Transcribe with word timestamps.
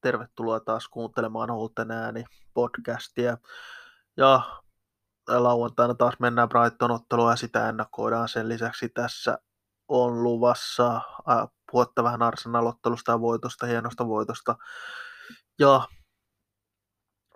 tervetuloa 0.00 0.60
taas 0.60 0.88
kuuntelemaan 0.88 1.50
Holten 1.50 1.90
ääni 1.90 2.24
podcastia. 2.54 3.36
Ja 4.16 4.62
lauantaina 5.28 5.94
taas 5.94 6.14
mennään 6.20 6.48
Brighton-ottelua 6.48 7.30
ja 7.30 7.36
sitä 7.36 7.68
ennakoidaan. 7.68 8.28
Sen 8.28 8.48
lisäksi 8.48 8.88
tässä 8.88 9.38
on 9.88 10.22
luvassa 10.22 10.96
äh, 10.96 11.48
puhetta 11.72 12.04
vähän 12.04 12.22
Arsenal-ottelusta 12.22 13.12
ja 13.12 13.20
voitosta, 13.20 13.66
hienosta 13.66 14.06
voitosta. 14.06 14.56
Ja, 15.58 15.88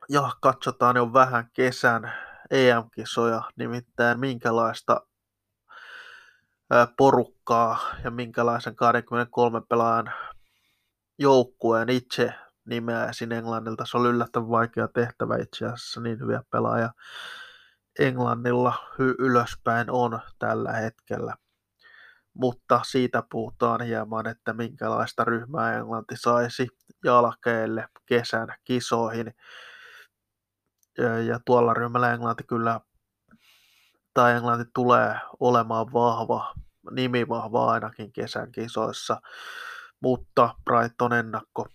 ja 0.09 0.31
katsotaan 0.43 0.97
jo 0.97 1.13
vähän 1.13 1.51
kesän 1.53 2.13
EM-kisoja, 2.51 3.43
nimittäin 3.57 4.21
minkälaista 4.21 5.01
porukkaa 6.97 7.79
ja 8.05 8.11
minkälaisen 8.11 8.77
23 8.77 9.61
pelaajan 9.69 10.13
joukkueen 11.19 11.89
itse 11.89 12.35
nimeäisin 12.71 13.33
Englannilta. 13.33 13.85
Se 13.87 13.97
oli 13.97 14.09
yllättävän 14.09 14.51
vaikea 14.51 14.89
tehtävä 14.89 15.37
itse 15.37 15.67
asiassa, 15.67 16.01
niin 16.01 16.21
hyviä 16.21 16.43
pelaajia 16.51 16.91
Englannilla 17.99 18.73
hy- 18.93 19.17
ylöspäin 19.19 19.91
on 19.91 20.21
tällä 20.39 20.73
hetkellä. 20.73 21.35
Mutta 22.35 22.81
siitä 22.85 23.23
puhutaan 23.31 23.81
hieman, 23.81 24.27
että 24.27 24.53
minkälaista 24.53 25.25
ryhmää 25.25 25.79
Englanti 25.79 26.17
saisi 26.17 26.69
jalkeille 27.05 27.89
kesän 28.07 28.49
kisoihin. 28.65 29.35
Ja 31.27 31.41
tuolla 31.47 31.75
ryhmällä 31.75 32.13
Englanti 32.13 32.45
kyllä, 32.45 32.81
tai 34.15 34.33
Englanti 34.33 34.71
tulee 34.75 35.17
olemaan 35.41 35.93
vahva, 35.93 36.55
nimi 36.91 37.29
vahva 37.29 37.71
ainakin 37.71 38.13
kesän 38.13 38.53
kisoissa 38.53 39.21
mutta 40.01 40.55
Brighton 40.65 41.13
ennakko 41.13 41.69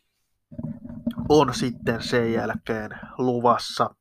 on 1.30 1.54
sitten 1.54 2.04
sen 2.04 2.34
jälkeen 2.34 3.00
luvassa. 3.18 3.96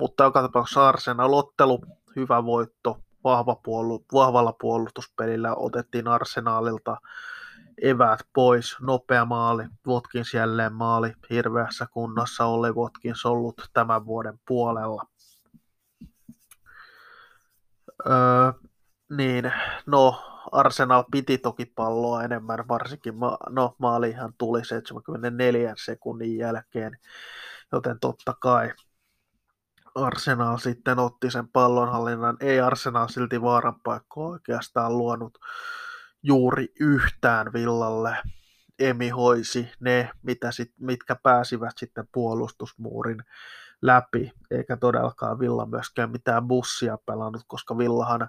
Mutta 0.00 0.24
joka 0.24 0.42
tapauksessa 0.42 0.88
Arsenal-ottelu, 0.88 1.80
hyvä 2.16 2.44
voitto, 2.44 2.98
vahva 3.24 3.54
puolu- 3.54 4.04
vahvalla 4.12 4.54
puolustuspelillä 4.60 5.54
otettiin 5.54 6.08
Arsenalilta 6.08 6.96
eväät 7.82 8.20
pois, 8.34 8.76
nopea 8.80 9.24
maali, 9.24 9.64
Watkins 9.86 10.34
jälleen 10.34 10.72
maali, 10.72 11.12
hirveässä 11.30 11.86
kunnossa 11.92 12.44
oli 12.44 12.72
Watkins 12.72 13.26
ollut 13.26 13.70
tämän 13.72 14.06
vuoden 14.06 14.40
puolella. 14.48 15.02
Öö, 18.06 18.52
niin, 19.10 19.52
no 19.86 20.22
Arsenal 20.52 21.04
piti 21.10 21.38
toki 21.38 21.66
palloa 21.66 22.22
enemmän, 22.22 22.68
varsinkin 22.68 23.16
ma- 23.16 23.38
no, 23.48 23.74
maalihan 23.78 24.32
tuli 24.38 24.64
74 24.64 25.74
sekunnin 25.84 26.36
jälkeen, 26.36 26.98
joten 27.72 28.00
totta 28.00 28.34
kai 28.40 28.72
Arsenal 29.94 30.58
sitten 30.58 30.98
otti 30.98 31.30
sen 31.30 31.48
pallonhallinnan. 31.48 32.36
Ei 32.40 32.60
Arsenal 32.60 33.08
silti 33.08 33.42
vaaran 33.42 33.80
paikkoa 33.80 34.28
oikeastaan 34.28 34.98
luonut 34.98 35.38
juuri 36.22 36.66
yhtään 36.80 37.52
villalle. 37.52 38.16
Emi 38.78 39.08
hoisi 39.08 39.70
ne, 39.80 40.10
mitä 40.22 40.52
sit, 40.52 40.72
mitkä 40.80 41.16
pääsivät 41.22 41.78
sitten 41.78 42.08
puolustusmuurin 42.12 43.24
läpi, 43.82 44.32
eikä 44.50 44.76
todellakaan 44.76 45.38
Villa 45.38 45.66
myöskään 45.66 46.10
mitään 46.10 46.48
bussia 46.48 46.98
pelannut, 47.06 47.42
koska 47.46 47.78
Villahan 47.78 48.28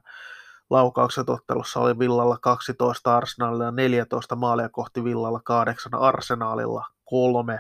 laukaukset 0.72 1.30
ottelussa 1.30 1.80
oli 1.80 2.00
Villalla 2.00 2.38
12 2.38 3.18
Arsenalilla 3.18 3.64
ja 3.64 3.72
14 3.72 4.36
maalia 4.36 4.70
kohti 4.70 5.04
Villalla 5.04 5.42
8 5.44 5.96
Arsenaalilla 5.96 6.86
3, 7.06 7.59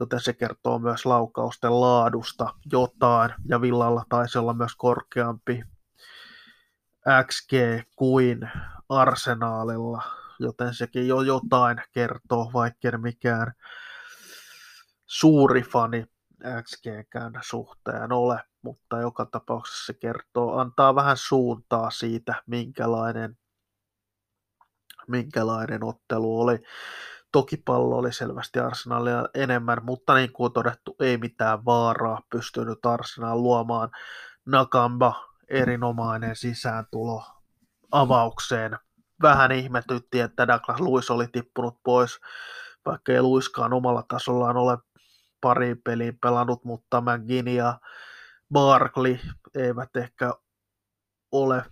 joten 0.00 0.20
se 0.20 0.32
kertoo 0.32 0.78
myös 0.78 1.06
laukausten 1.06 1.80
laadusta 1.80 2.54
jotain, 2.72 3.34
ja 3.48 3.60
Villalla 3.60 4.04
taisi 4.08 4.38
olla 4.38 4.54
myös 4.54 4.76
korkeampi 4.76 5.62
XG 7.26 7.52
kuin 7.96 8.50
Arsenaalilla, 8.88 10.02
joten 10.38 10.74
sekin 10.74 11.08
jo 11.08 11.20
jotain 11.20 11.82
kertoo, 11.92 12.50
vaikka 12.54 12.98
mikään 12.98 13.52
suuri 15.06 15.62
fani 15.62 16.06
XG-kään 16.62 17.32
suhteen 17.40 18.12
ole 18.12 18.40
mutta 18.62 19.00
joka 19.00 19.26
tapauksessa 19.26 19.86
se 19.86 19.94
kertoo, 19.94 20.58
antaa 20.58 20.94
vähän 20.94 21.16
suuntaa 21.16 21.90
siitä, 21.90 22.42
minkälainen, 22.46 23.38
minkälainen 25.08 25.84
ottelu 25.84 26.40
oli. 26.40 26.58
Toki 27.32 27.56
pallo 27.56 27.96
oli 27.96 28.12
selvästi 28.12 28.58
Arsenalia 28.58 29.28
enemmän, 29.34 29.78
mutta 29.82 30.14
niin 30.14 30.32
kuin 30.32 30.52
todettu, 30.52 30.96
ei 31.00 31.16
mitään 31.16 31.64
vaaraa 31.64 32.22
pystynyt 32.30 32.86
Arsenal 32.86 33.42
luomaan. 33.42 33.90
Nakamba, 34.46 35.28
erinomainen 35.48 36.36
sisääntulo 36.36 37.24
avaukseen. 37.92 38.78
Vähän 39.22 39.52
ihmetytti, 39.52 40.20
että 40.20 40.48
Douglas 40.48 40.80
Luis 40.80 41.10
oli 41.10 41.26
tippunut 41.28 41.78
pois, 41.82 42.20
vaikka 42.86 43.12
ei 43.12 43.22
Luiskaan 43.22 43.72
omalla 43.72 44.04
tasollaan 44.08 44.56
ole 44.56 44.78
pari 45.40 45.74
peliä 45.74 46.12
pelannut, 46.22 46.64
mutta 46.64 47.00
McGinn 47.00 47.48
ja 47.48 47.78
Barkley 48.52 49.18
eivät 49.54 49.96
ehkä 49.96 50.34
ole, 51.32 51.64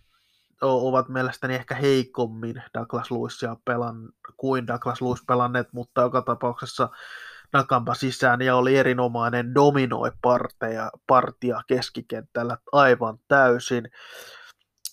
ovat 0.60 1.08
mielestäni 1.08 1.54
ehkä 1.54 1.74
heikommin 1.74 2.62
Douglas 2.78 3.10
Lewisia 3.10 3.56
pelan, 3.64 3.96
kuin 4.36 4.66
Douglas 4.66 5.02
Lewis 5.02 5.22
pelanneet, 5.26 5.68
mutta 5.72 6.00
joka 6.00 6.22
tapauksessa 6.22 6.88
Nakamba 7.52 7.94
sisään 7.94 8.42
ja 8.42 8.56
oli 8.56 8.76
erinomainen 8.76 9.54
dominoi 9.54 10.12
parteja, 10.22 10.90
partia 11.06 11.62
keskikentällä 11.66 12.56
aivan 12.72 13.18
täysin. 13.28 13.90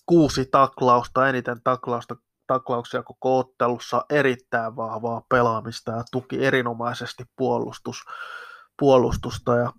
Kuusi 0.06 0.46
taklausta, 0.50 1.28
eniten 1.28 1.62
taklausta, 1.64 2.16
taklauksia 2.46 3.02
koko 3.02 3.38
ottelussa, 3.38 4.04
erittäin 4.10 4.76
vahvaa 4.76 5.22
pelaamista 5.28 5.92
ja 5.92 6.04
tuki 6.12 6.44
erinomaisesti 6.44 7.24
puolustus, 7.36 7.96
puolustusta 8.78 9.56
ja 9.56 9.72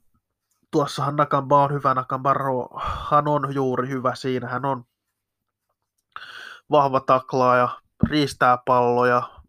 tuossahan 0.72 1.16
Nakamba 1.16 1.64
on 1.64 1.74
hyvä, 1.74 1.96
hän 3.12 3.28
on 3.28 3.54
juuri 3.54 3.90
hyvä. 3.90 4.16
Siinä, 4.16 4.48
hän 4.48 4.66
on 4.66 4.84
vahva 6.72 7.00
taklaaja, 7.00 7.70
riistää 8.10 8.58
palloja, 8.66 9.40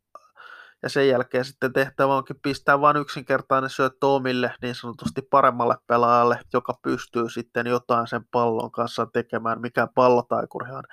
ja 0.82 0.88
sen 0.88 1.08
jälkeen 1.08 1.44
sitten 1.44 1.72
tehtävä 1.72 2.16
onkin 2.16 2.40
pistää 2.42 2.80
vain 2.80 2.96
yksinkertainen 2.96 3.70
syöttö 3.70 4.06
omille 4.06 4.54
niin 4.62 4.74
sanotusti 4.74 5.22
paremmalle 5.22 5.76
pelaajalle, 5.86 6.40
joka 6.52 6.74
pystyy 6.82 7.30
sitten 7.30 7.66
jotain 7.66 8.06
sen 8.06 8.24
pallon 8.30 8.70
kanssa 8.70 9.06
tekemään, 9.06 9.60
mikä 9.60 9.88
pallotaikurihan 9.94 10.84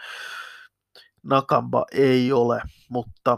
Nakamba 1.23 1.85
ei 1.91 2.31
ole, 2.31 2.61
mutta, 2.89 3.37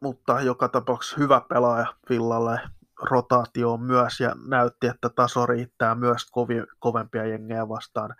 mutta 0.00 0.40
joka 0.40 0.68
tapauksessa 0.68 1.16
hyvä 1.18 1.40
pelaaja 1.48 1.94
Villalle 2.10 2.60
rotaatioon 3.02 3.82
myös 3.82 4.20
ja 4.20 4.34
näytti, 4.48 4.86
että 4.86 5.08
taso 5.08 5.46
riittää 5.46 5.94
myös 5.94 6.26
kovi, 6.30 6.54
kovempia 6.78 7.26
jengejä 7.26 7.68
vastaan 7.68 8.14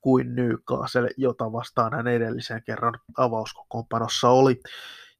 kuin 0.00 0.34
Newcastle, 0.34 1.10
jota 1.16 1.52
vastaan 1.52 1.94
hän 1.94 2.06
edellisen 2.06 2.62
kerran 2.64 2.94
avauskokoonpanossa 3.16 4.28
oli. 4.28 4.60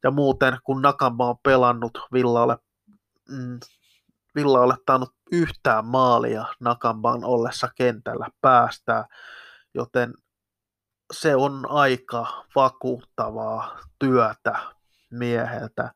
Ja 0.02 0.10
muuten, 0.10 0.58
kun 0.64 0.82
Nakamba 0.82 1.28
on 1.28 1.38
pelannut 1.42 1.98
Villalle, 2.12 2.58
mm, 3.28 3.60
Villa 4.34 4.60
ole 4.60 4.74
tainnut 4.86 5.14
yhtään 5.32 5.86
maalia 5.86 6.44
Nakamban 6.60 7.24
ollessa 7.24 7.68
kentällä 7.76 8.28
päästää, 8.40 9.06
joten 9.74 10.14
se 11.12 11.36
on 11.36 11.66
aika 11.68 12.44
vakuuttavaa 12.54 13.78
työtä 13.98 14.58
mieheltä 15.10 15.90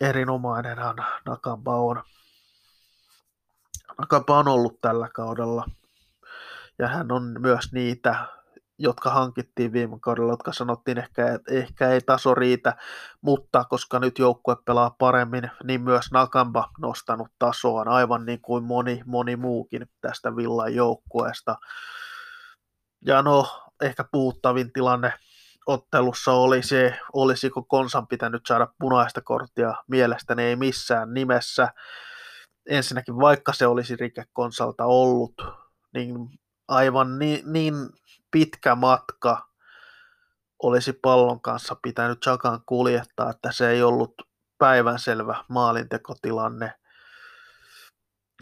erinomainenhan 0.00 0.96
Nakamba 1.26 1.76
on. 1.76 2.02
Nakamba 3.98 4.38
on 4.38 4.48
ollut 4.48 4.80
tällä 4.80 5.08
kaudella. 5.14 5.64
Ja 6.78 6.88
hän 6.88 7.12
on 7.12 7.36
myös 7.38 7.72
niitä, 7.72 8.26
jotka 8.78 9.10
hankittiin 9.10 9.72
viime 9.72 9.98
kaudella, 10.00 10.32
jotka 10.32 10.52
sanottiin 10.52 10.98
ehkä, 10.98 11.34
että 11.34 11.54
ehkä 11.54 11.88
ei 11.88 12.00
taso 12.00 12.34
riitä, 12.34 12.76
mutta 13.20 13.64
koska 13.64 13.98
nyt 13.98 14.18
joukkue 14.18 14.56
pelaa 14.64 14.96
paremmin, 14.98 15.50
niin 15.64 15.80
myös 15.80 16.12
Nakamba 16.12 16.70
nostanut 16.78 17.28
tasoaan, 17.38 17.88
aivan 17.88 18.26
niin 18.26 18.40
kuin 18.40 18.64
moni, 18.64 19.02
moni 19.06 19.36
muukin 19.36 19.86
tästä 20.00 20.36
Villan 20.36 20.74
joukkueesta. 20.74 21.56
Ja 23.06 23.22
no, 23.22 23.70
ehkä 23.82 24.04
puuttavin 24.12 24.72
tilanne 24.72 25.12
ottelussa 25.66 26.32
oli 26.32 26.62
se, 26.62 26.98
olisiko 27.12 27.62
Konsan 27.62 28.06
pitänyt 28.06 28.46
saada 28.46 28.68
punaista 28.78 29.20
korttia, 29.20 29.74
mielestäni 29.88 30.42
ei 30.42 30.56
missään 30.56 31.14
nimessä. 31.14 31.72
Ensinnäkin 32.68 33.16
vaikka 33.16 33.52
se 33.52 33.66
olisi 33.66 33.96
rike 33.96 34.24
Konsalta 34.32 34.84
ollut, 34.84 35.34
niin 35.94 36.16
aivan 36.68 37.18
niin, 37.18 37.52
niin 37.52 37.74
pitkä 38.30 38.74
matka 38.74 39.48
olisi 40.62 40.92
pallon 40.92 41.40
kanssa 41.40 41.76
pitänyt 41.82 42.20
Chakan 42.20 42.60
kuljettaa, 42.66 43.30
että 43.30 43.52
se 43.52 43.70
ei 43.70 43.82
ollut 43.82 44.14
päivänselvä 44.58 45.44
maalintekotilanne. 45.48 46.74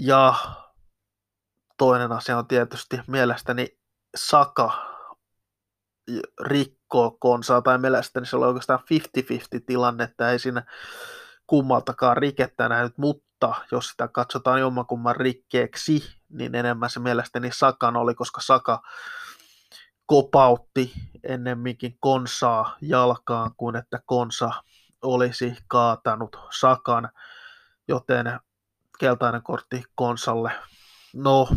Ja 0.00 0.34
toinen 1.78 2.12
asia 2.12 2.38
on 2.38 2.46
tietysti 2.46 3.00
mielestäni 3.06 3.78
Saka 4.16 4.92
rikkoo 6.40 6.81
konsaa, 7.20 7.62
tai 7.62 7.78
mielestäni 7.78 8.26
se 8.26 8.36
oli 8.36 8.46
oikeastaan 8.46 8.80
50-50 9.58 9.62
tilanne, 9.66 10.04
että 10.04 10.30
ei 10.30 10.38
siinä 10.38 10.62
kummaltakaan 11.46 12.16
rikettä 12.16 12.68
nähnyt, 12.68 12.98
mutta 12.98 13.54
jos 13.72 13.88
sitä 13.88 14.08
katsotaan 14.08 14.60
jommankumman 14.60 15.16
rikkeeksi, 15.16 16.16
niin 16.28 16.54
enemmän 16.54 16.90
se 16.90 17.00
mielestäni 17.00 17.50
Sakan 17.52 17.96
oli, 17.96 18.14
koska 18.14 18.40
Saka 18.40 18.82
kopautti 20.06 20.92
ennemminkin 21.22 21.96
konsaa 22.00 22.76
jalkaan 22.80 23.50
kuin 23.56 23.76
että 23.76 24.00
konsa 24.06 24.50
olisi 25.02 25.56
kaatanut 25.68 26.36
Sakan, 26.50 27.08
joten 27.88 28.40
keltainen 28.98 29.42
kortti 29.42 29.84
konsalle. 29.94 30.52
No, 31.14 31.48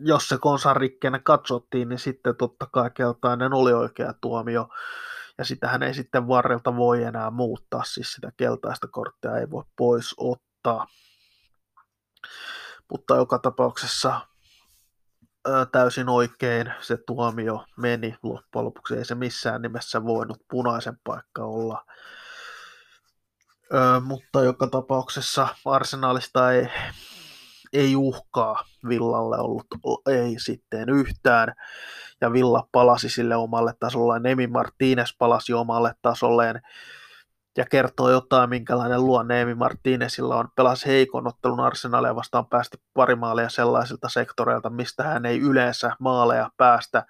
jos 0.00 0.28
se 0.28 0.38
konsan 0.38 0.76
rikkeenä 0.76 1.18
katsottiin, 1.18 1.88
niin 1.88 1.98
sitten 1.98 2.36
totta 2.36 2.66
kai 2.66 2.90
keltainen 2.90 3.52
oli 3.52 3.72
oikea 3.72 4.14
tuomio, 4.20 4.68
ja 5.38 5.44
sitähän 5.44 5.82
ei 5.82 5.94
sitten 5.94 6.28
varrelta 6.28 6.76
voi 6.76 7.02
enää 7.02 7.30
muuttaa, 7.30 7.84
siis 7.84 8.12
sitä 8.12 8.32
keltaista 8.36 8.88
korttia 8.88 9.36
ei 9.36 9.50
voi 9.50 9.64
pois 9.76 10.14
ottaa. 10.18 10.86
Mutta 12.90 13.16
joka 13.16 13.38
tapauksessa 13.38 14.20
täysin 15.72 16.08
oikein 16.08 16.72
se 16.80 16.98
tuomio 17.06 17.64
meni 17.76 18.16
loppujen 18.22 18.64
lopuksi. 18.64 18.96
Ei 18.96 19.04
se 19.04 19.14
missään 19.14 19.62
nimessä 19.62 20.04
voinut 20.04 20.38
punaisen 20.50 20.98
paikka 21.04 21.44
olla. 21.44 21.84
Ö, 23.74 24.00
mutta 24.00 24.42
joka 24.42 24.66
tapauksessa 24.66 25.48
arsenaalista 25.64 26.52
ei, 26.52 26.68
ei 27.72 27.96
uhkaa 27.96 28.64
Villalle 28.88 29.38
ollut, 29.38 29.66
ei 30.08 30.34
sitten 30.38 30.88
yhtään. 30.88 31.54
Ja 32.20 32.32
Villa 32.32 32.68
palasi 32.72 33.08
sille 33.08 33.36
omalle 33.36 33.74
tasolleen, 33.80 34.22
Nemi 34.22 34.46
Martínez 34.46 35.14
palasi 35.18 35.52
omalle 35.52 35.94
tasolleen 36.02 36.60
ja 37.56 37.64
kertoo 37.64 38.10
jotain, 38.10 38.50
minkälainen 38.50 39.06
luonne 39.06 39.40
Emi 39.40 39.54
Martinezilla 39.54 40.36
on. 40.36 40.48
Pelasi 40.56 40.86
heikon 40.86 41.26
ottelun 41.26 41.60
arsenaalia 41.60 42.14
vastaan 42.14 42.46
päästi 42.46 42.76
pari 42.94 43.14
maalia 43.14 43.48
sellaisilta 43.48 44.08
sektoreilta, 44.08 44.70
mistä 44.70 45.02
hän 45.02 45.26
ei 45.26 45.40
yleensä 45.40 45.96
maaleja 46.00 46.50
päästä. 46.56 47.06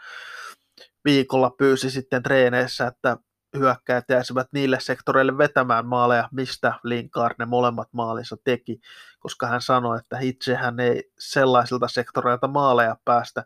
Viikolla 1.04 1.50
pyysi 1.50 1.90
sitten 1.90 2.22
treeneissä, 2.22 2.86
että 2.86 3.16
hyökkäjät 3.58 4.04
jäisivät 4.08 4.46
niille 4.52 4.80
sektoreille 4.80 5.38
vetämään 5.38 5.86
maaleja, 5.86 6.28
mistä 6.32 6.74
Linkard 6.84 7.34
ne 7.38 7.44
molemmat 7.44 7.88
maalinsa 7.92 8.36
teki, 8.44 8.80
koska 9.20 9.46
hän 9.46 9.60
sanoi, 9.60 9.98
että 9.98 10.18
itse 10.20 10.54
hän 10.54 10.80
ei 10.80 11.10
sellaisilta 11.18 11.88
sektoreilta 11.88 12.48
maaleja 12.48 12.96
päästä, 13.04 13.44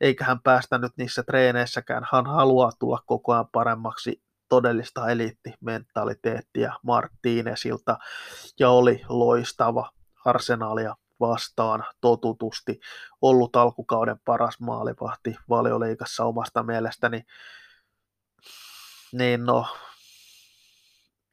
eikä 0.00 0.24
hän 0.24 0.40
päästänyt 0.40 0.92
niissä 0.96 1.22
treeneissäkään. 1.22 2.06
Hän 2.12 2.26
haluaa 2.26 2.72
tulla 2.78 2.98
koko 3.06 3.32
ajan 3.32 3.48
paremmaksi 3.52 4.22
todellista 4.48 5.08
eliittimentaliteettia 5.08 6.72
Marttinesilta 6.82 7.98
ja 8.60 8.70
oli 8.70 9.02
loistava 9.08 9.90
arsenaalia 10.24 10.96
vastaan 11.20 11.84
totutusti 12.00 12.80
ollut 13.22 13.56
alkukauden 13.56 14.16
paras 14.24 14.60
maalivahti 14.60 15.36
valioliikassa 15.48 16.24
omasta 16.24 16.62
mielestäni. 16.62 17.24
Niin 19.18 19.44
no, 19.44 19.66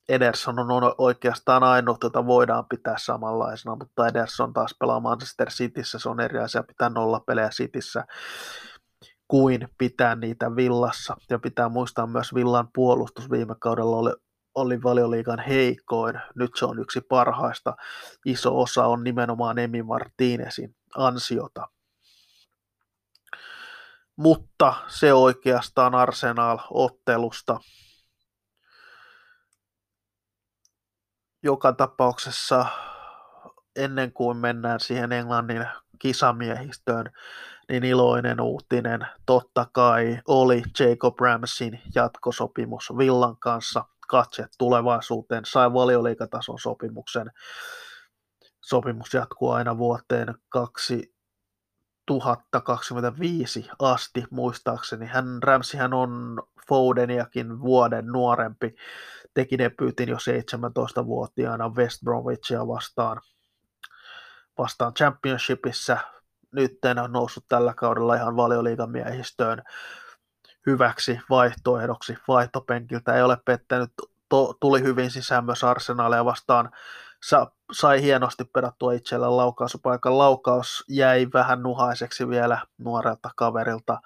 Ederson 0.10 0.60
on 0.60 0.96
oikeastaan 0.98 1.64
ainoa, 1.64 1.98
jota 2.04 2.26
voidaan 2.26 2.66
pitää 2.70 2.96
samanlaisena, 2.98 3.76
mutta 3.76 4.08
Ederson 4.08 4.54
taas 4.54 4.76
pelaa 4.80 5.00
Manchester 5.00 5.50
Cityssä, 5.50 6.00
se 6.00 6.10
on 6.10 6.20
eri 6.20 6.40
asia 6.40 6.64
pitää 6.64 6.90
nolla 6.90 7.20
pelejä 7.20 7.50
Cityssä 7.50 8.06
kuin 9.28 9.68
pitää 9.78 10.16
niitä 10.16 10.56
villassa. 10.56 11.16
Ja 11.30 11.40
pitää 11.40 11.70
muistaa 11.70 12.08
myös 12.08 12.34
villan 12.34 12.68
puolustus 12.74 13.32
viime 13.32 13.56
kaudella 13.60 13.98
oli, 13.98 14.12
oli 14.56 14.84
valioliigan 14.84 15.40
heikoin. 15.40 16.16
Nyt 16.36 16.52
se 16.56 16.66
on 16.66 16.80
yksi 16.80 17.02
parhaista. 17.02 17.76
Iso 18.26 18.60
osa 18.60 18.86
on 18.86 19.04
nimenomaan 19.04 19.60
Emi 19.60 19.84
Martinezin 19.84 20.76
ansiota. 20.98 21.68
Mutta 24.16 24.74
se 24.88 25.14
oikeastaan 25.14 25.96
Arsenal-ottelusta. 25.96 27.60
Joka 31.44 31.74
tapauksessa 31.74 32.66
ennen 33.76 34.14
kuin 34.14 34.38
mennään 34.38 34.80
siihen 34.80 35.12
Englannin 35.12 35.68
kisamiehistöön, 36.00 37.06
niin 37.70 37.84
iloinen 37.84 38.42
uutinen 38.42 39.08
totta 39.26 39.68
kai 39.74 40.22
oli 40.28 40.64
Jacob 40.80 41.20
Ramsin 41.20 41.82
jatkosopimus 41.96 42.98
Villan 42.98 43.38
kanssa. 43.38 43.86
Katse 44.08 44.46
tulevaisuuteen 44.58 45.46
sai 45.46 45.74
valioliikatason 45.74 46.60
sopimuksen. 46.60 47.32
Sopimus 48.62 49.14
jatkuu 49.14 49.52
aina 49.52 49.78
vuoteen 49.78 50.36
2025 52.06 53.70
asti 53.80 54.24
muistaakseni. 54.30 55.06
Hän, 55.06 55.44
Ramsihän 55.44 55.94
on 55.94 56.44
Fodeniakin 56.68 57.62
vuoden 57.62 58.08
nuorempi. 58.08 58.76
Teki 59.34 59.58
debyytin 59.58 60.10
jo 60.10 60.18
17-vuotiaana 60.18 61.70
West 61.70 62.04
Bromwichia 62.04 62.68
vastaan 62.68 63.22
vastaan 64.58 64.94
championshipissa 64.94 65.98
nyt 66.52 66.80
on 67.04 67.12
noussut 67.12 67.46
tällä 67.48 67.74
kaudella 67.74 68.16
ihan 68.16 68.36
valioliigan 68.36 68.92
miehistöön 68.92 69.64
hyväksi 70.66 71.20
vaihtoehdoksi 71.30 72.18
vaihtopenkiltä. 72.28 73.16
Ei 73.16 73.22
ole 73.22 73.38
pettänyt, 73.46 73.92
to, 74.30 74.54
tuli 74.60 74.82
hyvin 74.84 75.12
sisään 75.12 75.46
myös 75.46 75.64
arsenaalia 75.64 76.26
vastaan. 76.26 76.72
Sa, 77.24 77.52
sai 77.72 78.02
hienosti 78.02 78.44
pedattua 78.44 78.94
itsellä 78.94 79.38
laukausupaikan. 79.38 80.18
Laukaus 80.18 80.84
jäi 80.90 81.28
vähän 81.34 81.64
nuhaiseksi 81.64 82.30
vielä 82.30 82.58
nuorelta 82.78 83.30
kaverilta, 83.36 84.00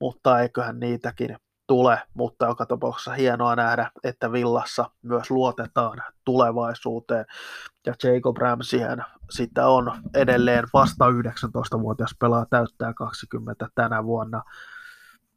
mutta 0.00 0.40
eiköhän 0.40 0.80
niitäkin 0.80 1.36
tule, 1.66 2.02
mutta 2.14 2.46
joka 2.46 2.66
tapauksessa 2.66 3.12
hienoa 3.12 3.56
nähdä, 3.56 3.90
että 4.04 4.32
Villassa 4.32 4.90
myös 5.02 5.30
luotetaan 5.30 6.02
tulevaisuuteen. 6.24 7.24
Ja 7.86 7.94
Jacob 8.04 8.36
Ramseyhän 8.36 9.04
sitä 9.30 9.66
on 9.66 9.92
edelleen 10.14 10.64
vasta 10.72 11.04
19-vuotias 11.04 12.14
pelaa 12.18 12.46
täyttää 12.50 12.94
20 12.94 13.68
tänä 13.74 14.04
vuonna. 14.04 14.42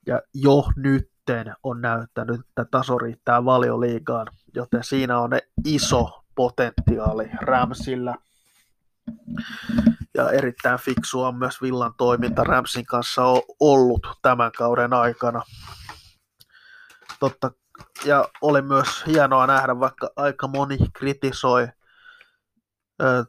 Ja 0.07 0.21
jo 0.33 0.63
nytten 0.75 1.55
on 1.63 1.81
näyttänyt, 1.81 2.39
että 2.39 2.65
taso 2.71 2.97
riittää 2.97 3.45
valioliigaan, 3.45 4.27
joten 4.55 4.83
siinä 4.83 5.19
on 5.19 5.31
iso 5.65 6.22
potentiaali 6.35 7.29
Ramsillä. 7.41 8.15
Ja 10.13 10.31
erittäin 10.31 10.79
fiksua 10.79 11.27
on 11.27 11.35
myös 11.35 11.61
Villan 11.61 11.93
toiminta 11.97 12.43
Ramsin 12.43 12.85
kanssa 12.85 13.21
ollut 13.59 14.07
tämän 14.21 14.51
kauden 14.57 14.93
aikana 14.93 15.41
totta, 17.19 17.51
ja 18.05 18.27
oli 18.41 18.61
myös 18.61 18.87
hienoa 19.07 19.47
nähdä, 19.47 19.79
vaikka 19.79 20.09
aika 20.15 20.47
moni 20.47 20.77
kritisoi 20.93 21.67
ö, 23.01 23.25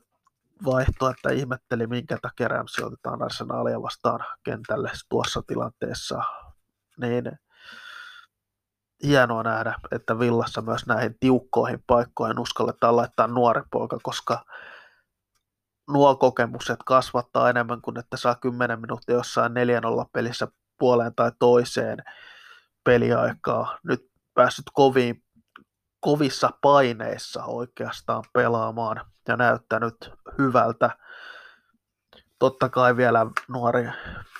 vaihtoa, 0.64 1.10
että 1.10 1.30
ihmetteli, 1.30 1.86
minkä 1.86 2.18
takia 2.22 2.48
Ramsey 2.48 2.84
otetaan 2.84 3.22
arsenaalia 3.22 3.82
vastaan 3.82 4.20
kentälle 4.42 4.90
tuossa 5.08 5.42
tilanteessa, 5.46 6.22
niin 6.96 7.38
hienoa 9.02 9.42
nähdä, 9.42 9.74
että 9.92 10.18
Villassa 10.18 10.62
myös 10.62 10.86
näihin 10.86 11.16
tiukkoihin 11.20 11.84
paikkoihin 11.86 12.38
uskalletaan 12.38 12.96
laittaa 12.96 13.26
nuori 13.26 13.62
poika, 13.70 13.98
koska 14.02 14.44
nuo 15.90 16.16
kokemukset 16.16 16.78
kasvattaa 16.86 17.50
enemmän 17.50 17.80
kuin 17.80 17.98
että 17.98 18.16
saa 18.16 18.34
10 18.34 18.80
minuuttia 18.80 19.14
jossain 19.14 19.52
4-0 19.52 19.54
pelissä 20.12 20.48
puoleen 20.78 21.14
tai 21.14 21.32
toiseen 21.38 21.98
peliaikaa. 22.84 23.78
Nyt 23.82 24.10
päässyt 24.34 24.64
koviin, 24.72 25.22
kovissa 26.00 26.50
paineissa 26.62 27.44
oikeastaan 27.44 28.24
pelaamaan 28.32 29.06
ja 29.28 29.36
näyttänyt 29.36 30.12
hyvältä. 30.38 30.90
Totta 32.38 32.68
kai 32.68 32.96
vielä 32.96 33.26
nuori 33.48 33.88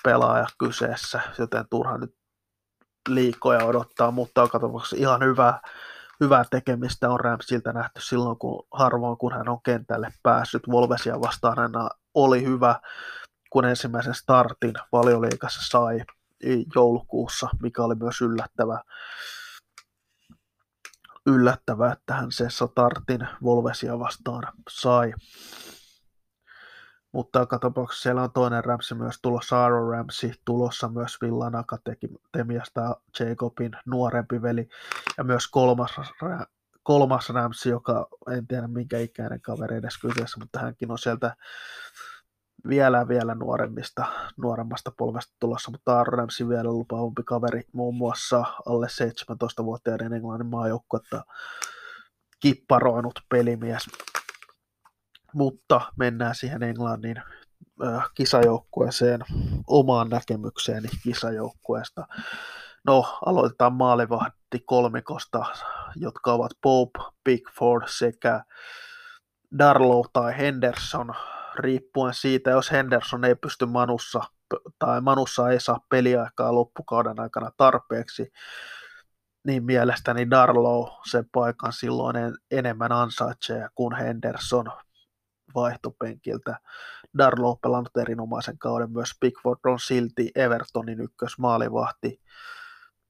pelaaja 0.04 0.46
kyseessä, 0.58 1.20
joten 1.38 1.64
turha 1.70 1.98
nyt 1.98 2.14
liikoja 3.08 3.64
odottaa, 3.64 4.10
mutta 4.10 4.48
tapauksessa 4.48 4.96
ihan 4.96 5.24
hyvää, 5.24 5.60
hyvää 6.20 6.44
tekemistä 6.50 7.10
on 7.10 7.20
Ramsiltä 7.20 7.72
nähty 7.72 8.00
silloin, 8.00 8.38
kun 8.38 8.66
harvoin 8.70 9.18
kun 9.18 9.32
hän 9.32 9.48
on 9.48 9.62
kentälle 9.62 10.08
päässyt. 10.22 10.62
Volvesia 10.70 11.20
vastaan 11.20 11.58
hän 11.58 11.72
oli 12.14 12.44
hyvä, 12.44 12.80
kun 13.50 13.64
ensimmäisen 13.64 14.14
startin 14.14 14.74
valioliikassa 14.92 15.60
sai 15.70 16.00
joulukuussa, 16.74 17.48
mikä 17.62 17.82
oli 17.82 17.94
myös 17.94 18.20
yllättävä. 18.20 18.80
yllättävää, 21.26 21.92
että 21.92 22.14
hän 22.14 22.32
se 22.32 22.50
Satartin 22.50 23.28
Volvesia 23.42 23.98
vastaan 23.98 24.52
sai. 24.70 25.12
Mutta 27.14 27.38
joka 27.38 27.58
tapauksessa 27.58 28.02
siellä 28.02 28.22
on 28.22 28.32
toinen 28.32 28.64
Ramsey 28.64 28.98
myös 28.98 29.18
tulossa, 29.22 29.62
Aaron 29.62 29.90
Ramsey, 29.90 30.32
tulossa 30.44 30.88
myös 30.88 31.16
Villan 31.22 31.54
Akatemiasta 31.56 32.96
Jacobin 33.20 33.72
nuorempi 33.86 34.42
veli, 34.42 34.68
ja 35.18 35.24
myös 35.24 35.48
kolmas, 35.48 35.90
kolmas 36.82 37.30
Ramsey, 37.30 37.72
joka 37.72 38.08
en 38.30 38.46
tiedä 38.46 38.68
minkä 38.68 38.98
ikäinen 38.98 39.40
kaveri 39.40 39.76
edes 39.76 39.98
kyseessä, 39.98 40.40
mutta 40.40 40.58
hänkin 40.58 40.90
on 40.90 40.98
sieltä 40.98 41.36
vielä 42.68 43.08
vielä 43.08 43.34
nuoremmista, 43.34 44.04
nuoremmasta 44.36 44.92
polvesta 44.96 45.34
tulossa, 45.40 45.70
mutta 45.70 45.96
Aaron 45.96 46.18
Ramsey 46.18 46.48
vielä 46.48 46.68
lupaavampi 46.68 47.22
kaveri, 47.22 47.62
muun 47.72 47.94
muassa 47.94 48.44
alle 48.66 48.86
17-vuotiaiden 48.86 50.12
Englannin 50.12 50.46
maajoukkuetta 50.46 51.24
kipparoinut 52.40 53.20
pelimies 53.28 53.86
mutta 55.34 55.80
mennään 55.96 56.34
siihen 56.34 56.62
Englannin 56.62 57.16
kisajoukkueeseen, 58.14 59.20
omaan 59.66 60.08
näkemykseeni 60.08 60.88
kisajoukkueesta. 61.02 62.06
No, 62.86 63.18
aloitetaan 63.26 63.72
maalivahti 63.72 64.60
kolmikosta, 64.66 65.44
jotka 65.96 66.32
ovat 66.32 66.52
Pope, 66.62 66.98
Pickford 67.24 67.82
sekä 67.86 68.44
Darlow 69.58 70.02
tai 70.12 70.38
Henderson, 70.38 71.14
riippuen 71.54 72.14
siitä, 72.14 72.50
jos 72.50 72.72
Henderson 72.72 73.24
ei 73.24 73.34
pysty 73.34 73.66
Manussa 73.66 74.20
tai 74.78 75.00
Manussa 75.00 75.50
ei 75.50 75.60
saa 75.60 75.80
peliaikaa 75.88 76.54
loppukauden 76.54 77.20
aikana 77.20 77.50
tarpeeksi, 77.56 78.32
niin 79.46 79.64
mielestäni 79.64 80.30
Darlow 80.30 80.88
sen 81.10 81.24
paikan 81.32 81.72
silloin 81.72 82.16
enemmän 82.50 82.92
ansaitsee 82.92 83.68
kuin 83.74 83.96
Henderson 83.96 84.66
vaihtopenkiltä. 85.54 86.58
Darlow 87.18 87.56
pelannut 87.62 87.96
erinomaisen 87.96 88.58
kauden, 88.58 88.92
myös 88.92 89.10
Pickford 89.20 89.60
on 89.64 89.78
silti 89.78 90.30
Evertonin 90.34 91.00
ykkösmaalivahti. 91.00 92.20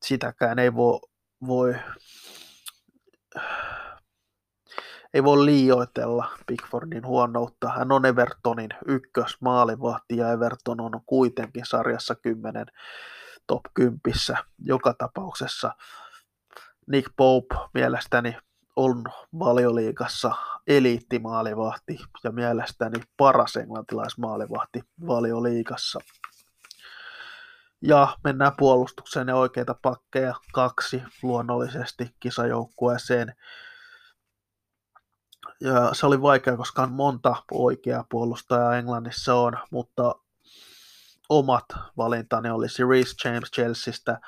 Sitäkään 0.05 0.59
ei 0.59 0.75
voi, 0.75 1.01
voi 1.47 1.75
ei 5.15 5.25
voi 5.25 5.45
liioitella 5.45 6.29
Pickfordin 6.47 7.07
huonoutta. 7.07 7.69
Hän 7.69 7.93
on 7.93 8.07
Evertonin 8.07 8.71
ykkösmaalivahti 8.87 10.17
ja 10.17 10.33
Everton 10.33 10.81
on 10.81 11.01
kuitenkin 11.07 11.67
sarjassa 11.67 12.15
10 12.15 12.67
top 13.47 13.63
10 13.75 14.01
joka 14.59 14.95
tapauksessa. 14.99 15.75
Nick 16.87 17.13
Pope 17.17 17.57
mielestäni 17.75 18.37
on 18.77 19.05
valioliikassa 19.39 20.33
eliittimaalivahti 20.67 21.99
ja 22.25 22.33
mielestäni 22.33 23.03
paras 23.17 23.57
englantilaismaalivahti 23.57 24.83
valioliikassa. 25.07 26.01
Ja 27.83 28.17
mennään 28.25 28.53
puolustukseen 28.59 29.29
ja 29.29 29.37
oikeita 29.37 29.75
pakkeja 29.83 30.35
kaksi 30.53 31.03
luonnollisesti 31.23 32.15
kisajoukkueeseen. 32.21 33.35
Ja 35.61 35.95
se 35.95 36.07
oli 36.07 36.23
vaikea, 36.23 36.57
koska 36.57 36.83
on 36.83 36.93
monta 36.93 37.37
oikeaa 37.51 38.05
puolustajaa 38.11 38.77
Englannissa 38.77 39.35
on, 39.35 39.59
mutta 39.71 40.15
omat 41.29 41.65
valintani 41.97 42.51
olisi 42.51 42.85
Reece 42.85 43.29
James 43.29 43.51
Chelseastä, 43.51 44.21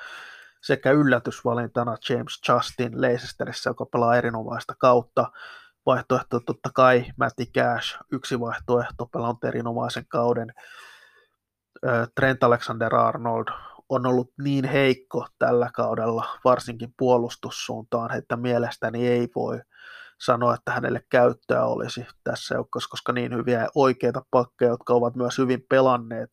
sekä 0.67 0.91
yllätysvalintana 0.91 1.97
James 2.09 2.41
Justin 2.49 3.01
Leicesterissä, 3.01 3.69
joka 3.69 3.85
pelaa 3.85 4.15
erinomaista 4.15 4.73
kautta. 4.79 5.31
Vaihtoehto 5.85 6.39
totta 6.39 6.69
kai 6.75 7.05
Matty 7.17 7.45
Cash, 7.45 7.99
yksi 8.11 8.39
vaihtoehto, 8.39 9.05
pelannut 9.05 9.43
erinomaisen 9.43 10.05
kauden. 10.07 10.53
Trent 12.15 12.43
Alexander-Arnold 12.43 13.53
on 13.89 14.05
ollut 14.05 14.31
niin 14.43 14.65
heikko 14.65 15.27
tällä 15.39 15.69
kaudella, 15.73 16.25
varsinkin 16.45 16.93
puolustussuuntaan, 16.97 18.17
että 18.17 18.35
mielestäni 18.35 19.07
ei 19.07 19.27
voi 19.35 19.61
sanoa, 20.19 20.53
että 20.53 20.71
hänelle 20.71 21.01
käyttöä 21.09 21.65
olisi 21.65 22.05
tässä 22.23 22.55
joukkossa, 22.55 22.89
koska 22.89 23.13
niin 23.13 23.33
hyviä 23.33 23.67
oikeita 23.75 24.21
pakkeja, 24.31 24.71
jotka 24.71 24.93
ovat 24.93 25.15
myös 25.15 25.37
hyvin 25.37 25.65
pelanneet. 25.69 26.29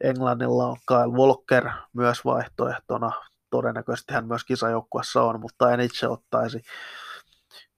Englannilla 0.00 0.66
on 0.66 0.76
Kyle 0.88 1.18
Walker 1.18 1.70
myös 1.92 2.24
vaihtoehtona, 2.24 3.12
todennäköisesti 3.56 4.14
hän 4.14 4.26
myös 4.26 4.44
kisajoukkuessa 4.44 5.22
on, 5.22 5.40
mutta 5.40 5.72
en 5.72 5.80
itse 5.80 6.08
ottaisi 6.08 6.62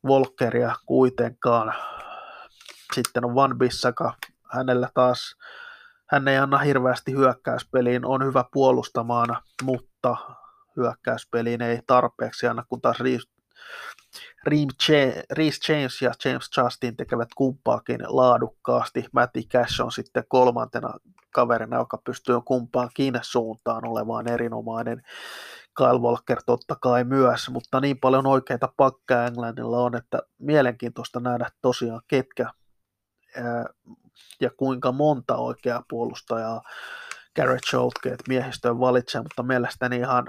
Volkeria 0.07 0.75
kuitenkaan. 0.87 1.75
Sitten 2.95 3.25
on 3.25 3.35
Van 3.35 3.59
Bissaka, 3.59 4.15
hänellä 4.53 4.89
taas, 4.95 5.37
hän 6.11 6.29
ei 6.29 6.39
anna 6.39 6.59
hirveästi 6.59 7.13
hyökkäyspeliin, 7.13 8.05
on 8.05 8.25
hyvä 8.25 8.45
puolustamaan, 8.53 9.37
mutta 9.63 10.17
hyökkäyspeliin 10.77 11.63
ei 11.63 11.81
tarpeeksi 11.87 12.47
anna, 12.47 12.65
kun 12.69 12.81
taas 12.81 13.01
Reece 14.47 15.73
James 15.73 16.03
ja 16.03 16.13
James 16.25 16.51
Justin 16.57 16.97
tekevät 16.97 17.29
kumpaakin 17.37 18.01
laadukkaasti. 18.03 19.05
Matty 19.13 19.43
Cash 19.43 19.81
on 19.81 19.93
sitten 19.93 20.25
kolmantena 20.29 20.95
kaverina, 21.35 21.77
joka 21.77 21.99
pystyy 22.05 22.41
kumpaankin 22.45 23.15
suuntaan 23.23 23.89
olevaan 23.89 24.29
erinomainen. 24.29 25.03
Kyle 25.79 25.99
Walker 25.99 26.39
totta 26.47 26.77
kai 26.83 27.05
myös, 27.05 27.51
mutta 27.51 27.81
niin 27.81 27.99
paljon 27.99 28.27
oikeita 28.27 28.69
pakkaa 28.77 29.27
Englannilla 29.27 29.79
on, 29.79 29.97
että 29.97 30.19
mielenkiintoista 30.39 31.21
nähdä 31.21 31.51
tosiaan 31.63 32.01
ketkä 32.09 32.51
ja 34.41 34.51
kuinka 34.57 34.93
monta 34.93 35.37
oikeaa 35.37 35.85
puolustajaa 35.89 36.63
Garrett 37.37 37.65
Southgate 37.71 38.25
miehistöön 38.29 38.81
valitsee, 38.81 39.23
mutta 39.23 39.43
mielestäni 39.43 39.97
ihan 39.97 40.27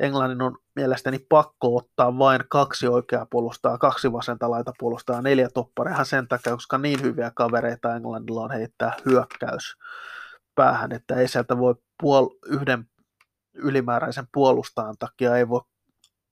Englannin 0.00 0.42
on 0.42 0.58
mielestäni 0.76 1.18
pakko 1.18 1.76
ottaa 1.76 2.18
vain 2.18 2.40
kaksi 2.48 2.88
oikeaa 2.88 3.26
puolustaa, 3.30 3.78
kaksi 3.78 4.12
vasenta 4.12 4.50
laita 4.50 4.72
puolustaa, 4.78 5.22
neljä 5.22 5.48
topparia 5.54 6.04
sen 6.04 6.28
takia, 6.28 6.52
koska 6.52 6.78
niin 6.78 7.02
hyviä 7.02 7.30
kavereita 7.34 7.96
Englannilla 7.96 8.42
on 8.42 8.50
heittää 8.50 8.92
hyökkäys 9.04 9.76
päähän, 10.54 10.92
että 10.92 11.14
ei 11.14 11.28
sieltä 11.28 11.58
voi 11.58 11.74
puol- 12.02 12.38
yhden 12.46 12.88
ylimääräisen 13.56 14.26
puolustajan 14.32 14.96
takia 14.98 15.36
ei 15.36 15.48
voi 15.48 15.60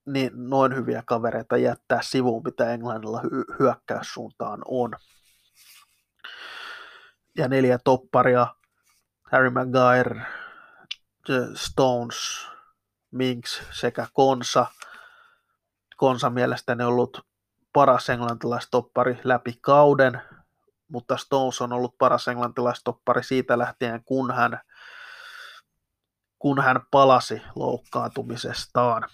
niin 0.05 0.31
noin 0.35 0.75
hyviä 0.75 1.03
kavereita 1.05 1.57
jättää 1.57 1.99
sivuun, 2.01 2.43
mitä 2.45 2.73
Englannilla 2.73 3.21
hy- 3.21 3.55
hyökkäyssuuntaan 3.59 4.61
on. 4.65 4.91
Ja 7.37 7.47
neljä 7.47 7.79
topparia, 7.83 8.47
Harry 9.31 9.49
Maguire, 9.49 10.21
Stones, 11.55 12.47
Minks 13.11 13.63
sekä 13.71 14.07
Konsa. 14.13 14.65
Konsa 15.97 16.29
mielestäni 16.29 16.83
ollut 16.83 17.21
paras 17.73 18.09
englantilaistoppari 18.09 19.19
läpi 19.23 19.57
kauden, 19.61 20.21
mutta 20.87 21.17
Stones 21.17 21.61
on 21.61 21.73
ollut 21.73 21.97
paras 21.97 22.27
englantilaistoppari 22.27 23.23
siitä 23.23 23.57
lähtien, 23.57 24.03
kun 24.03 24.31
hän, 24.35 24.59
kun 26.45 26.63
hän 26.63 26.81
palasi 26.91 27.41
loukkaantumisestaan. 27.55 29.09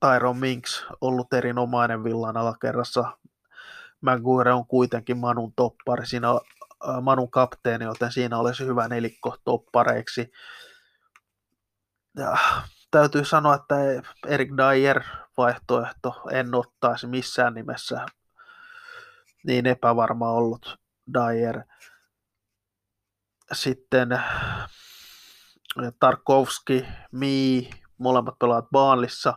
Tyron 0.00 0.36
Minks 0.36 0.86
ollut 1.00 1.32
erinomainen 1.32 2.04
villan 2.04 2.36
alakerrassa. 2.36 3.18
Maguire 4.00 4.52
on 4.52 4.66
kuitenkin 4.66 5.18
Manun 5.18 5.52
toppari, 5.56 6.06
siinä 6.06 6.30
on 6.30 6.40
Manun 7.02 7.30
kapteeni, 7.30 7.84
joten 7.84 8.12
siinä 8.12 8.38
olisi 8.38 8.66
hyvä 8.66 8.88
nelikko 8.88 9.36
toppareiksi. 9.44 10.32
Ja 12.16 12.36
täytyy 12.90 13.24
sanoa, 13.24 13.54
että 13.54 13.74
Erik 14.26 14.50
Dyer 14.50 15.02
vaihtoehto 15.36 16.22
en 16.30 16.54
ottaisi 16.54 17.06
missään 17.06 17.54
nimessä 17.54 18.06
niin 19.46 19.66
epävarma 19.66 20.30
ollut 20.30 20.78
Dyer. 21.14 21.62
Sitten 23.52 24.08
Tarkovski, 26.00 26.86
Mii, 27.12 27.70
molemmat 27.98 28.38
pelaat 28.38 28.70
Baanlissa. 28.70 29.34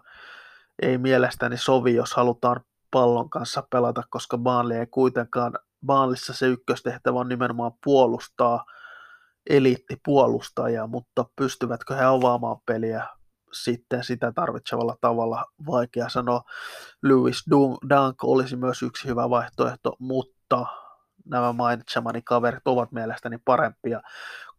Ei 0.81 0.97
mielestäni 0.97 1.57
sovi, 1.57 1.95
jos 1.95 2.13
halutaan 2.13 2.61
pallon 2.91 3.29
kanssa 3.29 3.63
pelata, 3.69 4.03
koska 4.09 4.37
Baanli 4.37 4.75
ei 4.75 4.87
kuitenkaan, 4.87 5.53
Baanlissa 5.85 6.33
se 6.33 6.45
ykköstehtävä 6.47 7.19
on 7.19 7.29
nimenomaan 7.29 7.71
puolustaa 7.83 8.65
eliittipuolustajia, 9.49 10.87
mutta 10.87 11.25
pystyvätkö 11.35 11.95
he 11.95 12.03
avaamaan 12.03 12.57
peliä 12.65 13.07
sitten 13.53 14.03
sitä 14.03 14.31
tarvitsevalla 14.31 14.97
tavalla 15.01 15.45
vaikea 15.67 16.09
sanoa. 16.09 16.41
Lewis 17.03 17.43
Dunk 17.89 18.23
olisi 18.23 18.55
myös 18.55 18.81
yksi 18.81 19.07
hyvä 19.07 19.29
vaihtoehto, 19.29 19.95
mutta 19.99 20.65
nämä 21.25 21.53
mainitsemani 21.53 22.21
kaverit 22.21 22.67
ovat 22.67 22.91
mielestäni 22.91 23.37
parempia. 23.45 24.01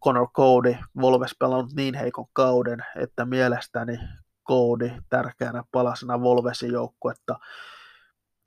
Connor 0.05 0.31
Cody, 0.31 0.75
Volves 1.01 1.35
pelannut 1.39 1.73
niin 1.73 1.95
heikon 1.95 2.25
kauden, 2.33 2.85
että 2.95 3.25
mielestäni 3.25 3.99
Cody 4.47 4.91
tärkeänä 5.09 5.63
palasena 5.71 6.21
Volvesin 6.21 6.71
joukkuetta 6.71 7.39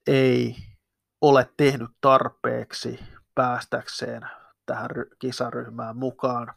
ei 0.07 0.57
ole 1.21 1.51
tehnyt 1.57 1.91
tarpeeksi 2.01 3.01
päästäkseen 3.35 4.23
tähän 4.67 4.91
kisaryhmään 5.19 5.97
mukaan. 5.97 6.55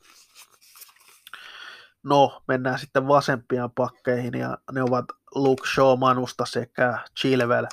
No, 2.04 2.44
mennään 2.48 2.80
sitten 2.80 3.08
vasempien 3.08 3.72
pakkeihin 3.72 4.34
ja 4.40 4.58
ne 4.72 4.84
ovat 4.84 5.06
Luke 5.36 5.68
Shaw 5.76 6.00
Manusta 6.00 6.46
sekä 6.46 7.00
Chilwell 7.20 7.66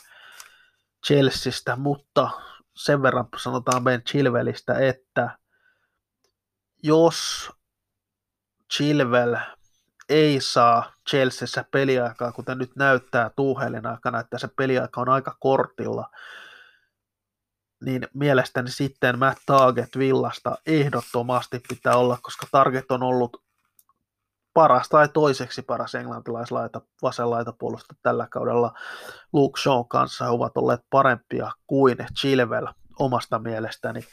Chelseastä, 1.06 1.76
mutta 1.76 2.30
sen 2.76 3.02
verran 3.02 3.28
sanotaan 3.36 3.84
Ben 3.84 4.02
Chilwellistä, 4.02 4.78
että 4.78 5.38
jos 6.82 7.50
Chilwell 8.76 9.36
ei 10.08 10.40
saa 10.40 10.92
Chelseassa 11.10 11.64
peliaikaa, 11.70 12.32
kuten 12.32 12.58
nyt 12.58 12.76
näyttää 12.76 13.30
Tuhelin 13.36 13.86
aikana, 13.86 14.20
että 14.20 14.38
se 14.38 14.48
peliaika 14.56 15.00
on 15.00 15.08
aika 15.08 15.36
kortilla, 15.40 16.10
niin 17.84 18.08
mielestäni 18.14 18.70
sitten 18.70 19.18
Matt 19.18 19.40
Target 19.46 19.98
Villasta 19.98 20.58
ehdottomasti 20.66 21.60
pitää 21.68 21.96
olla, 21.96 22.18
koska 22.22 22.46
Target 22.52 22.90
on 22.90 23.02
ollut 23.02 23.42
paras 24.54 24.88
tai 24.88 25.08
toiseksi 25.08 25.62
paras 25.62 25.94
englantilaislaita, 25.94 26.80
vasenlaita 27.02 27.52
puolusta 27.52 27.94
tällä 28.02 28.26
kaudella. 28.30 28.72
Luke 29.32 29.60
Shaw 29.60 29.84
kanssa 29.88 30.24
he 30.24 30.30
ovat 30.30 30.56
olleet 30.56 30.80
parempia 30.90 31.52
kuin 31.66 31.96
Chilwell 32.20 32.66
omasta 32.98 33.38
mielestäni, 33.38 34.06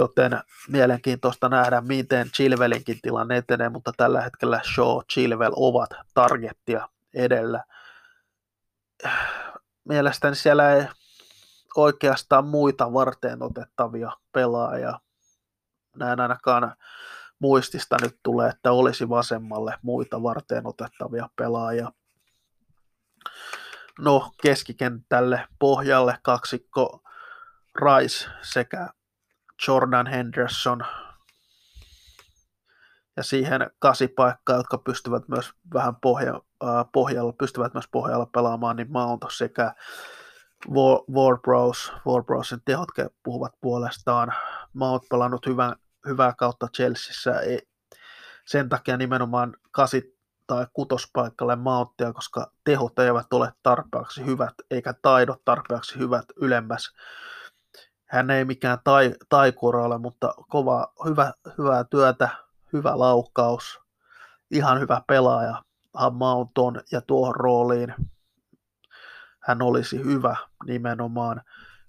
joten 0.00 0.40
mielenkiintoista 0.68 1.48
nähdä, 1.48 1.80
miten 1.80 2.30
Chilwellinkin 2.30 2.98
tilanne 3.02 3.36
etenee, 3.36 3.68
mutta 3.68 3.92
tällä 3.96 4.20
hetkellä 4.20 4.60
Shaw, 4.74 4.98
Chilwell 5.12 5.52
ovat 5.56 5.90
targettia 6.14 6.88
edellä. 7.14 7.64
Mielestäni 9.84 10.36
siellä 10.36 10.74
ei 10.74 10.84
oikeastaan 11.76 12.46
muita 12.46 12.92
varten 12.92 13.42
otettavia 13.42 14.12
pelaajia. 14.32 15.00
Näin 15.96 16.20
ainakaan 16.20 16.76
muistista 17.38 17.96
nyt 18.02 18.18
tulee, 18.22 18.48
että 18.48 18.72
olisi 18.72 19.08
vasemmalle 19.08 19.74
muita 19.82 20.22
varten 20.22 20.66
otettavia 20.66 21.28
pelaajia. 21.36 21.92
No, 23.98 24.30
keskikentälle 24.42 25.48
pohjalle 25.58 26.18
kaksikko 26.22 27.02
Rice 27.76 28.28
sekä 28.42 28.88
Jordan 29.66 30.06
Henderson 30.06 30.84
ja 33.16 33.22
siihen 33.22 33.70
kasi 33.78 34.08
paikkaa, 34.08 34.56
jotka 34.56 34.78
pystyvät 34.78 35.28
myös 35.28 35.52
vähän 35.74 35.96
pohja, 35.96 36.34
äh, 36.64 36.84
pohjalla, 36.92 37.32
pystyvät 37.32 37.74
myös 37.74 37.88
pohjalla 37.88 38.26
pelaamaan, 38.26 38.76
niin 38.76 38.92
Mount 38.92 39.22
sekä 39.32 39.74
Ward-Bros, 41.10 41.92
Ward-Brosin 41.92 42.60
tehot 42.64 42.88
puhuvat 43.22 43.52
puolestaan. 43.60 44.34
Mount 44.72 45.02
pelannut 45.10 45.46
hyvän, 45.46 45.76
hyvää 46.06 46.32
kautta 46.38 46.68
Chelseassa, 46.76 47.40
ei, 47.40 47.68
sen 48.46 48.68
takia 48.68 48.96
nimenomaan 48.96 49.56
kasi 49.70 50.20
tai 50.46 50.66
kutospaikalle 50.72 51.56
Mounttia, 51.56 52.12
koska 52.12 52.52
tehot 52.64 52.98
eivät 52.98 53.32
ole 53.32 53.52
tarpeeksi 53.62 54.26
hyvät, 54.26 54.54
eikä 54.70 54.94
taidot 55.02 55.44
tarpeeksi 55.44 55.98
hyvät 55.98 56.24
ylemmäs. 56.36 56.94
Hän 58.10 58.30
ei 58.30 58.44
mikään 58.44 58.78
tai, 58.84 59.14
taikura 59.28 59.84
ole, 59.84 59.98
mutta 59.98 60.34
kova, 60.48 60.92
hyvä, 61.08 61.32
hyvää 61.58 61.84
työtä, 61.84 62.28
hyvä 62.72 62.98
laukkaus, 62.98 63.80
ihan 64.50 64.80
hyvä 64.80 65.02
pelaaja. 65.06 65.62
Mount 66.12 66.58
on 66.58 66.80
ja 66.92 67.00
tuohon 67.00 67.34
rooliin 67.34 67.94
hän 69.40 69.62
olisi 69.62 70.04
hyvä 70.04 70.36
nimenomaan, 70.66 71.42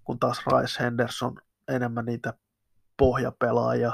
kun 0.04 0.20
taas 0.20 0.42
Rice 0.48 0.84
Henderson 0.84 1.36
enemmän 1.68 2.06
niitä 2.06 2.34
pohjapelaajia. 2.98 3.92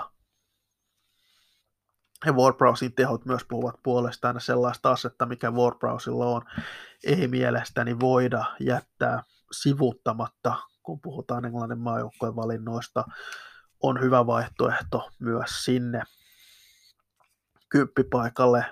Ja 2.25 2.33
Warbrowsin 2.33 2.93
tehot 2.93 3.25
myös 3.25 3.45
puhuvat 3.49 3.75
puolestaan 3.83 4.41
sellaista 4.41 4.91
asetta, 4.91 5.25
mikä 5.25 5.51
Warbrowsilla 5.51 6.25
on, 6.25 6.41
ei 7.03 7.27
mielestäni 7.27 7.99
voida 7.99 8.45
jättää 8.59 9.23
sivuttamatta, 9.51 10.55
kun 10.87 11.01
puhutaan 11.01 11.45
Englannin 11.45 11.79
maajoukkojen 11.79 12.35
valinnoista. 12.35 13.03
On 13.83 14.01
hyvä 14.01 14.25
vaihtoehto 14.25 15.09
myös 15.19 15.63
sinne 15.63 16.03
kymppipaikalle 17.69 18.65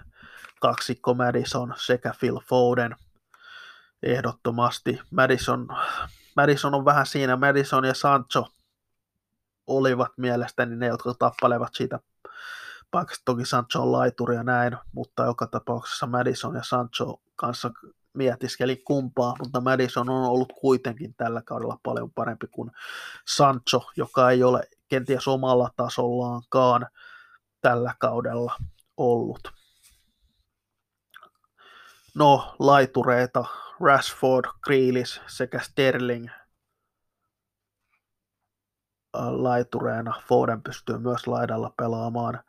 kaksikko 0.61 1.13
Madison 1.13 1.73
sekä 1.77 2.13
Phil 2.19 2.39
Foden– 2.49 2.95
ehdottomasti. 4.03 5.01
Madison, 5.11 5.67
Madison 6.35 6.73
on 6.73 6.85
vähän 6.85 7.05
siinä, 7.05 7.35
Madison 7.35 7.85
ja 7.85 7.93
Sancho 7.93 8.47
olivat 9.67 10.11
mielestäni 10.17 10.75
ne, 10.75 10.87
jotka 10.87 11.13
tappalevat 11.13 11.73
siitä 11.73 11.99
paikasta. 12.91 13.21
Toki 13.25 13.45
Sancho 13.45 13.81
on 13.81 13.91
laituri 13.91 14.35
ja 14.35 14.43
näin, 14.43 14.77
mutta 14.91 15.25
joka 15.25 15.47
tapauksessa 15.47 16.07
Madison 16.07 16.55
ja 16.55 16.63
Sancho 16.63 17.21
kanssa 17.35 17.71
mietiskeli 18.15 18.75
kumpaa, 18.75 19.35
mutta 19.39 19.61
Madison 19.61 20.09
on 20.09 20.29
ollut 20.29 20.53
kuitenkin 20.61 21.15
tällä 21.15 21.41
kaudella 21.41 21.79
paljon 21.83 22.11
parempi 22.11 22.47
kuin 22.47 22.71
Sancho, 23.27 23.81
joka 23.97 24.29
ei 24.29 24.43
ole 24.43 24.69
kenties 24.87 25.27
omalla 25.27 25.69
tasollaankaan 25.75 26.87
tällä 27.61 27.95
kaudella 27.99 28.53
ollut. 28.97 29.53
No, 32.15 32.55
laitureita 32.59 33.45
Rashford, 33.79 34.45
Grealish 34.63 35.21
sekä 35.27 35.59
Sterling 35.59 36.27
laitureena. 39.13 40.21
Foden 40.27 40.61
pystyy 40.61 40.97
myös 40.97 41.27
laidalla 41.27 41.73
pelaamaan. 41.77 42.43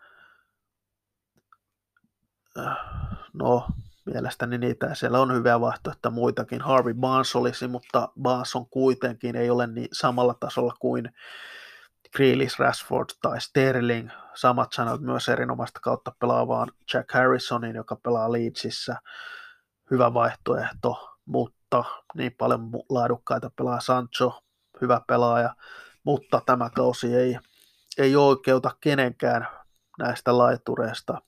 No, 3.32 3.66
mielestäni 4.06 4.58
niitä 4.58 4.94
siellä 4.94 5.20
on 5.20 5.34
hyviä 5.34 5.60
vaihtoehtoja 5.60 6.12
muitakin. 6.12 6.60
Harvey 6.60 6.94
Barnes 6.94 7.36
olisi, 7.36 7.68
mutta 7.68 8.08
Barnes 8.22 8.56
on 8.56 8.68
kuitenkin 8.68 9.36
ei 9.36 9.50
ole 9.50 9.66
niin 9.66 9.88
samalla 9.92 10.34
tasolla 10.34 10.74
kuin 10.80 11.12
Grealish, 12.16 12.60
Rashford 12.60 13.08
tai 13.22 13.40
Sterling. 13.40 14.10
Samat 14.34 14.72
sanot 14.72 15.00
myös 15.00 15.28
erinomaista 15.28 15.80
kautta 15.82 16.12
pelaavaan 16.20 16.72
Jack 16.94 17.12
Harrisonin, 17.12 17.76
joka 17.76 17.96
pelaa 17.96 18.32
Leedsissä. 18.32 18.96
Hyvä 19.90 20.14
vaihtoehto 20.14 21.16
mutta 21.26 21.84
niin 22.14 22.34
paljon 22.38 22.70
laadukkaita 22.88 23.50
pelaa 23.56 23.80
Sancho, 23.80 24.42
hyvä 24.80 25.00
pelaaja, 25.06 25.54
mutta 26.04 26.42
tämä 26.46 26.70
kausi 26.70 27.14
ei, 27.14 27.38
ei 27.98 28.16
oikeuta 28.16 28.70
kenenkään 28.80 29.48
näistä 29.98 30.38
laitureista 30.38 31.22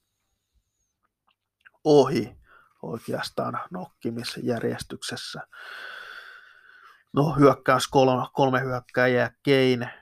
ohi 1.84 2.37
oikeastaan 2.82 3.60
nokkimisjärjestyksessä. 3.70 5.40
No 7.12 7.34
hyökkäys 7.34 7.88
kolme, 7.88 8.26
kolme 8.32 8.60
hyökkäjää, 8.60 9.30
Kane, 9.44 9.94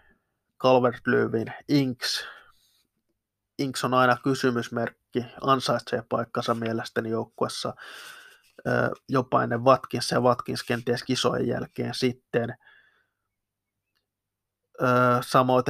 Calvert-Lewin, 0.65 1.53
Inks. 1.69 2.27
Inks 3.59 3.85
on 3.85 3.95
aina 3.95 4.17
kysymysmerkki, 4.23 5.27
ansaitsee 5.41 6.03
paikkansa 6.09 6.55
mielestäni 6.55 7.11
joukkuessa 7.11 7.75
jopa 9.09 9.43
ennen 9.43 9.65
Watkins 9.65 10.11
ja 10.11 10.21
Watkins 10.21 10.63
kenties 10.63 11.03
kisojen 11.05 11.49
jälkeen 11.49 11.95
sitten. 11.95 12.57
Samoin 15.21 15.65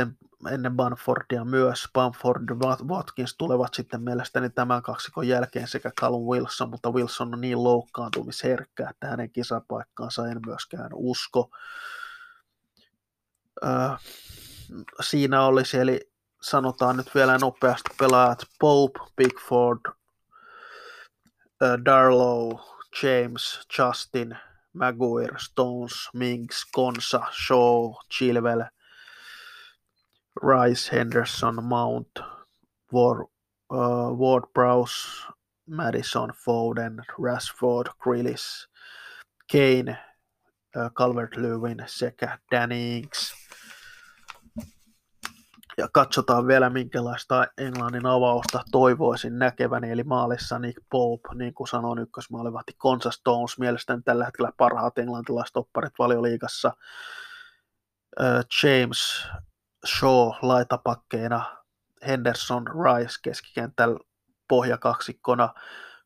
ennen 0.48 0.76
Banfordia 0.76 1.44
myös. 1.44 1.88
Banford 1.92 2.48
ja 2.48 2.56
Watkins 2.86 3.34
tulevat 3.38 3.74
sitten 3.74 4.02
mielestäni 4.02 4.50
tämän 4.50 4.82
kaksikon 4.82 5.28
jälkeen 5.28 5.68
sekä 5.68 5.90
Callum 6.00 6.22
Wilson, 6.22 6.70
mutta 6.70 6.90
Wilson 6.90 7.34
on 7.34 7.40
niin 7.40 7.64
loukkaantumisherkkä, 7.64 8.88
että 8.90 9.06
hänen 9.06 9.30
kisapaikkaansa 9.30 10.26
en 10.26 10.40
myöskään 10.46 10.90
usko. 10.94 11.50
Siinä 15.00 15.42
olisi, 15.42 15.78
eli 15.78 16.10
sanotaan 16.42 16.96
nyt 16.96 17.14
vielä 17.14 17.38
nopeasti 17.38 17.90
pelaajat 17.98 18.42
Pope, 18.60 19.00
Bigford, 19.16 19.80
Darlow, 21.84 22.52
James, 23.02 23.60
Justin, 23.78 24.38
Maguire, 24.72 25.38
Stones, 25.38 25.92
Minks, 26.14 26.64
Konsa, 26.72 27.20
Shaw, 27.46 27.92
Chilwell, 28.14 28.62
Rice, 30.42 30.96
Henderson, 30.96 31.64
Mount, 31.64 32.08
Ward, 32.92 33.26
uh, 33.72 34.18
Ward 34.18 34.44
Prowse, 34.54 35.26
Madison, 35.66 36.30
Foden, 36.30 37.04
Rashford, 37.22 37.86
Grealish, 37.98 38.68
Kane, 39.52 39.98
uh, 40.76 40.90
Calvert-Lewin 40.90 41.82
sekä 41.86 42.38
Danny 42.50 42.96
Inks. 42.96 43.34
Ja 45.78 45.88
katsotaan 45.92 46.46
vielä, 46.46 46.70
minkälaista 46.70 47.46
Englannin 47.58 48.06
avausta 48.06 48.62
toivoisin 48.70 49.38
näkeväni, 49.38 49.90
eli 49.90 50.04
maalissa 50.04 50.58
Nick 50.58 50.82
Pope, 50.90 51.28
niin 51.34 51.54
kuin 51.54 51.68
sanoin, 51.68 51.98
ykkösmaalivahti 51.98 52.72
Consa 52.72 53.10
Stones, 53.10 53.58
mielestäni 53.58 54.02
tällä 54.02 54.24
hetkellä 54.24 54.52
parhaat 54.56 54.98
englantilaiset 54.98 55.56
opparit 55.56 55.92
valioliigassa. 55.98 56.72
James 58.62 59.28
Shaw 59.86 60.30
laitapakkeina, 60.42 61.56
Henderson 62.06 62.66
Rice 62.66 63.14
keskikentällä 63.22 63.98
pohjakaksikkona, 64.48 65.54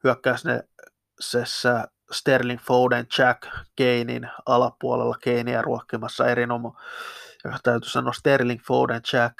hyökkäysessä 0.04 1.88
Sterling 2.12 2.60
Foden, 2.60 3.06
Jack 3.18 3.42
Kanein 3.78 4.30
alapuolella 4.46 5.16
Keinia 5.22 5.62
ruokkimassa. 5.62 6.24
Ja 6.28 7.58
täytyy 7.62 7.90
sanoa 7.90 8.12
Sterling 8.12 8.60
Foden, 8.66 9.02
Jack 9.12 9.38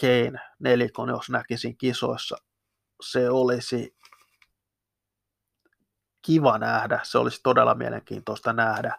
Kane 0.00 0.40
nelikon, 0.58 1.08
jos 1.08 1.30
näkisin 1.30 1.76
kisoissa. 1.76 2.36
Se 3.02 3.30
olisi 3.30 3.96
kiva 6.22 6.58
nähdä, 6.58 7.00
se 7.02 7.18
olisi 7.18 7.40
todella 7.42 7.74
mielenkiintoista 7.74 8.52
nähdä, 8.52 8.98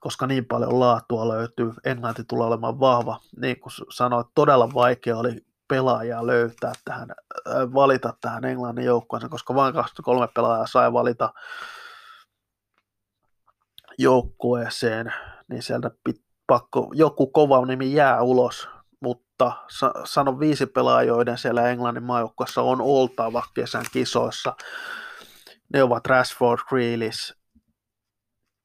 koska 0.00 0.26
niin 0.26 0.44
paljon 0.44 0.80
laatua 0.80 1.28
löytyy. 1.28 1.72
Englanti 1.84 2.24
tulee 2.24 2.46
olemaan 2.46 2.80
vahva. 2.80 3.20
Niin 3.40 3.60
kuin 3.60 3.72
sanoit, 3.90 4.26
todella 4.34 4.74
vaikea 4.74 5.16
oli 5.16 5.44
pelaajaa 5.68 6.26
löytää 6.26 6.72
tähän, 6.84 7.10
äh, 7.10 7.54
valita 7.74 8.14
tähän 8.20 8.44
Englannin 8.44 8.84
joukkueeseen, 8.84 9.30
koska 9.30 9.54
vain 9.54 9.74
23 9.74 10.28
pelaajaa 10.34 10.66
sai 10.66 10.92
valita 10.92 11.32
joukkueeseen, 13.98 15.12
niin 15.48 15.62
sieltä 15.62 15.90
pit, 16.04 16.22
pakko, 16.46 16.90
joku 16.94 17.26
kova 17.26 17.66
nimi 17.66 17.94
jää 17.94 18.22
ulos, 18.22 18.68
mutta 19.00 19.52
sa, 19.78 19.92
sano 20.04 20.38
viisi 20.38 20.66
pelaajaa, 20.66 21.16
joiden 21.16 21.38
siellä 21.38 21.70
Englannin 21.70 22.02
maajoukkueessa 22.02 22.62
on 22.62 22.80
oltava 22.80 23.42
kesän 23.54 23.84
kisoissa. 23.92 24.56
Ne 25.74 25.82
ovat 25.82 26.06
Rashford, 26.06 26.60
Grealish, 26.68 27.34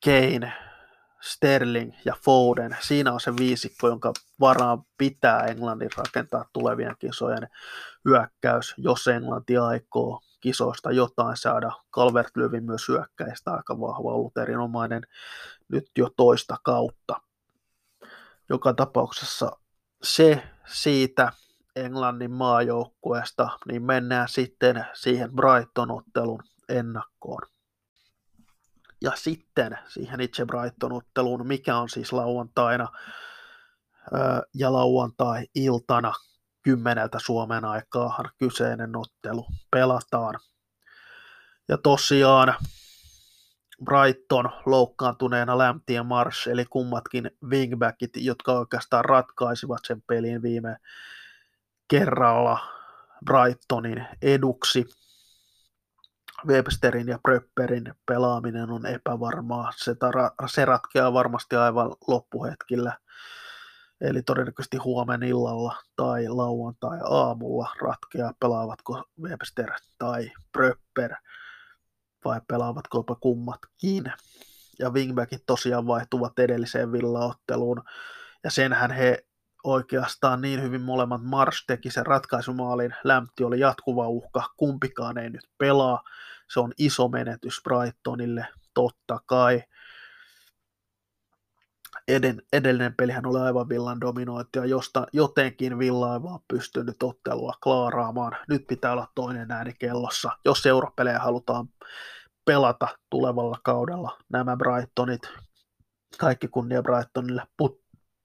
Kane, 0.06 0.64
Sterling 1.25 1.93
ja 2.05 2.13
Foden. 2.25 2.77
Siinä 2.81 3.13
on 3.13 3.19
se 3.19 3.33
viisikko, 3.39 3.88
jonka 3.88 4.13
varaan 4.39 4.83
pitää 4.97 5.45
Englannin 5.45 5.89
rakentaa 5.97 6.45
tulevien 6.53 6.95
kisojen 6.99 7.47
hyökkäys, 8.05 8.73
jos 8.77 9.07
Englanti 9.07 9.57
aikoo 9.57 10.21
kisoista 10.39 10.91
jotain 10.91 11.38
saada. 11.38 11.71
calvert 11.91 12.31
myös 12.61 12.88
hyökkäistä 12.88 13.51
aika 13.51 13.79
vahva 13.79 14.13
ollut 14.13 14.38
erinomainen 14.38 15.01
nyt 15.67 15.91
jo 15.97 16.09
toista 16.17 16.57
kautta. 16.63 17.21
Joka 18.49 18.73
tapauksessa 18.73 19.51
se 20.03 20.43
siitä 20.65 21.31
Englannin 21.75 22.31
maajoukkueesta, 22.31 23.49
niin 23.67 23.83
mennään 23.83 24.29
sitten 24.29 24.85
siihen 24.93 25.31
Brighton-ottelun 25.31 26.43
ennakkoon. 26.69 27.54
Ja 29.05 29.11
sitten 29.15 29.77
siihen 29.87 30.21
itse 30.21 30.45
Brighton-otteluun, 30.45 31.47
mikä 31.47 31.77
on 31.77 31.89
siis 31.89 32.13
lauantaina 32.13 32.87
ja 34.53 34.73
lauantai-iltana 34.73 36.13
kymmeneltä 36.61 37.19
Suomen 37.19 37.65
aikaa 37.65 38.23
kyseinen 38.37 38.95
ottelu 38.95 39.45
pelataan. 39.71 40.39
Ja 41.67 41.77
tosiaan 41.77 42.55
Brighton 43.83 44.49
loukkaantuneena 44.65 45.57
Lämti 45.57 45.93
ja 45.93 46.03
Marsh, 46.03 46.47
eli 46.47 46.65
kummatkin 46.65 47.31
wingbackit, 47.49 48.11
jotka 48.15 48.51
oikeastaan 48.51 49.05
ratkaisivat 49.05 49.79
sen 49.87 50.01
pelin 50.01 50.41
viime 50.41 50.77
kerralla 51.87 52.59
Brightonin 53.25 54.07
eduksi. 54.21 54.85
Websterin 56.48 57.08
ja 57.08 57.19
Prepperin 57.24 57.93
pelaaminen 58.06 58.69
on 58.69 58.86
epävarmaa. 58.86 59.71
Se, 59.76 59.95
tara- 59.95 60.48
se 60.48 60.65
ratkeaa 60.65 61.13
varmasti 61.13 61.56
aivan 61.56 61.95
loppuhetkillä. 62.08 62.98
Eli 64.02 64.21
todennäköisesti 64.21 64.78
huomenna 64.78 65.26
illalla 65.26 65.76
tai 65.95 66.28
lauantai 66.28 67.00
aamulla 67.04 67.69
ratkeaa, 67.82 68.34
pelaavatko 68.39 69.04
Webster 69.21 69.71
tai 69.98 70.32
Prepper 70.52 71.15
vai 72.26 72.41
pelaavatko 72.48 72.98
jopa 72.98 73.15
kummatkin. 73.15 74.13
Ja 74.80 74.89
wingbackit 74.89 75.43
tosiaan 75.45 75.88
vaihtuvat 75.88 76.39
edelliseen 76.39 76.91
villaotteluun. 76.91 77.84
Ja 78.43 78.52
senhän 78.52 78.91
he 78.91 79.26
oikeastaan 79.65 80.41
niin 80.41 80.62
hyvin 80.62 80.82
molemmat 80.82 81.23
Mars 81.23 81.63
teki 81.67 81.91
sen 81.91 82.06
ratkaisumaalin. 82.06 82.95
Lämpti 83.04 83.43
oli 83.43 83.60
jatkuva 83.60 84.08
uhka, 84.08 84.49
kumpikaan 84.58 85.17
ei 85.17 85.30
nyt 85.30 85.49
pelaa. 85.58 86.04
Se 86.49 86.60
on 86.60 86.71
iso 86.78 87.08
menetys 87.08 87.62
Brightonille, 87.63 88.47
totta 88.73 89.19
kai. 89.25 89.63
Eden, 92.08 92.41
edellinen 92.54 92.95
pelihän 92.95 93.25
oli 93.25 93.39
aivan 93.39 93.69
Villan 93.69 94.01
dominointi 94.01 94.60
ja 94.60 94.65
josta, 94.65 95.08
jotenkin 95.13 95.80
Villa 95.80 96.13
ei 96.13 96.23
vaan 96.23 96.39
pystynyt 96.47 97.04
ottelua 97.04 97.54
klaaraamaan. 97.63 98.38
Nyt 98.49 98.67
pitää 98.67 98.91
olla 98.91 99.08
toinen 99.15 99.51
ääni 99.51 99.73
kellossa, 99.80 100.32
jos 100.45 100.65
europelejä 100.65 101.19
halutaan 101.19 101.67
pelata 102.45 102.88
tulevalla 103.10 103.58
kaudella. 103.63 104.17
Nämä 104.30 104.58
Brightonit, 104.58 105.21
kaikki 106.17 106.47
kunnia 106.47 106.84
Brightonille, 106.84 107.43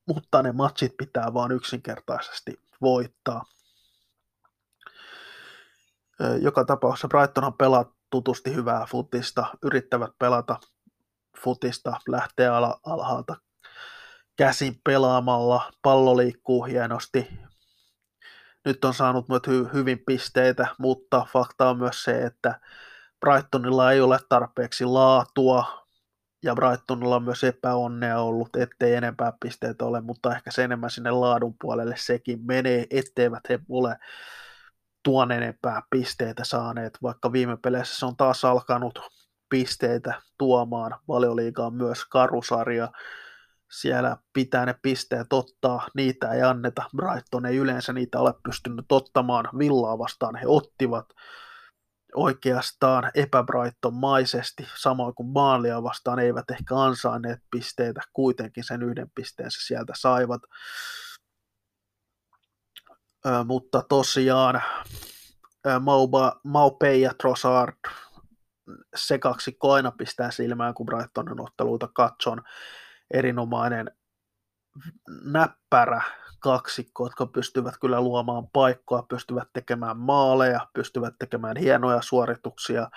mutta 0.06 0.42
ne 0.42 0.52
matchit 0.52 0.96
pitää 0.96 1.34
vaan 1.34 1.52
yksinkertaisesti 1.52 2.60
voittaa. 2.80 3.44
Joka 6.40 6.64
tapauksessa 6.64 7.08
Brightonhan 7.08 7.54
pelaa 7.54 7.92
tutusti 8.10 8.54
hyvää 8.54 8.86
futista, 8.86 9.46
yrittävät 9.62 10.10
pelata 10.18 10.60
futista, 11.38 12.00
lähtee 12.08 12.48
al- 12.48 12.78
alhaalta 12.86 13.36
käsin 14.36 14.80
pelaamalla, 14.84 15.72
pallo 15.82 16.16
liikkuu 16.16 16.64
hienosti. 16.64 17.28
Nyt 18.64 18.84
on 18.84 18.94
saanut 18.94 19.28
myös 19.28 19.42
hy- 19.48 19.72
hyvin 19.72 20.02
pisteitä, 20.06 20.66
mutta 20.78 21.26
fakta 21.32 21.70
on 21.70 21.78
myös 21.78 22.04
se, 22.04 22.26
että 22.26 22.60
Brightonilla 23.20 23.92
ei 23.92 24.00
ole 24.00 24.18
tarpeeksi 24.28 24.84
laatua, 24.84 25.79
ja 26.42 26.55
Brightonilla 26.55 27.16
on 27.16 27.24
myös 27.24 27.44
epäonnea 27.44 28.20
ollut, 28.20 28.57
ettei 28.57 28.94
enempää 28.94 29.33
pisteitä 29.42 29.85
ole, 29.85 30.00
mutta 30.00 30.37
ehkä 30.37 30.50
se 30.50 30.64
enemmän 30.64 30.90
sinne 30.90 31.11
laadun 31.11 31.55
puolelle 31.61 31.94
sekin 31.98 32.40
menee, 32.46 32.87
etteivät 32.90 33.48
he 33.48 33.61
ole 33.68 33.96
tuon 35.03 35.33
enempää 35.33 35.83
pisteitä 35.90 36.44
saaneet, 36.44 36.98
vaikka 37.03 37.33
viime 37.33 37.57
peleissä 37.57 37.98
se 37.98 38.07
on 38.07 38.16
taas 38.16 38.44
alkanut 38.44 38.98
pisteitä 39.48 40.22
tuomaan. 40.38 40.96
Valioliiga 41.09 41.70
myös 41.70 42.05
karusarja, 42.05 42.92
siellä 43.70 44.16
pitää 44.33 44.66
ne 44.66 44.74
pisteet 44.83 45.33
ottaa, 45.33 45.87
niitä 45.94 46.33
ei 46.33 46.42
anneta. 46.42 46.83
Brighton 46.96 47.46
ei 47.46 47.57
yleensä 47.57 47.92
niitä 47.92 48.20
ole 48.20 48.35
pystynyt 48.42 48.92
ottamaan, 48.92 49.48
Villaa 49.59 49.98
vastaan 49.98 50.37
he 50.37 50.46
ottivat 50.46 51.07
oikeastaan 52.14 53.11
epäbrighton-maisesti, 53.14 54.66
samoin 54.77 55.14
kuin 55.14 55.29
Maalia 55.29 55.83
vastaan 55.83 56.18
eivät 56.18 56.51
ehkä 56.51 56.77
ansainneet 56.77 57.40
pisteitä, 57.51 58.01
kuitenkin 58.12 58.64
sen 58.64 58.83
yhden 58.83 59.11
pisteensä 59.14 59.66
sieltä 59.66 59.92
saivat. 59.96 60.42
Ö, 63.27 63.44
mutta 63.44 63.83
tosiaan 63.88 64.62
Mauba, 65.81 66.40
Maupei 66.44 67.01
ja 67.01 67.14
Trossard 67.14 67.77
se 68.96 69.18
kaksi 69.18 69.57
aina 69.62 69.90
pistää 69.90 70.31
silmään, 70.31 70.75
kun 70.75 70.87
Brightonin 70.87 71.40
otteluita 71.40 71.88
katson. 71.94 72.42
Erinomainen 73.11 73.90
näppärä 75.25 76.03
kaksikko, 76.40 77.07
jotka 77.07 77.26
pystyvät 77.26 77.74
kyllä 77.81 78.00
luomaan 78.00 78.48
paikkoa, 78.53 79.03
pystyvät 79.03 79.48
tekemään 79.53 79.96
maaleja, 79.96 80.68
pystyvät 80.74 81.14
tekemään 81.18 81.57
hienoja 81.57 82.03
suorituksia. 82.03 82.90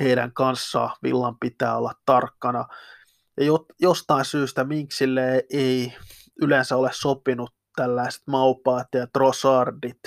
Heidän 0.00 0.32
kanssaan 0.32 0.96
Villan 1.02 1.38
pitää 1.38 1.76
olla 1.76 1.92
tarkkana. 2.06 2.64
Ja 3.36 3.52
jostain 3.80 4.24
syystä 4.24 4.64
Minksille 4.64 5.44
ei 5.52 5.96
yleensä 6.42 6.76
ole 6.76 6.90
sopinut 6.92 7.54
tällaiset 7.76 8.22
maupaat 8.26 8.86
ja 8.94 9.06
trossardit. 9.06 9.98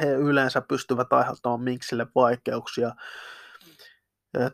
He 0.00 0.06
yleensä 0.06 0.60
pystyvät 0.60 1.12
aiheuttamaan 1.12 1.62
Minksille 1.62 2.06
vaikeuksia. 2.14 2.94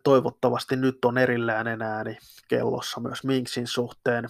Toivottavasti 0.05 0.77
nyt 0.77 1.05
on 1.05 1.19
erillään 1.19 1.83
ääni 1.83 2.19
kellossa 2.49 3.01
myös 3.01 3.25
Minksin 3.25 3.67
suhteen 3.67 4.29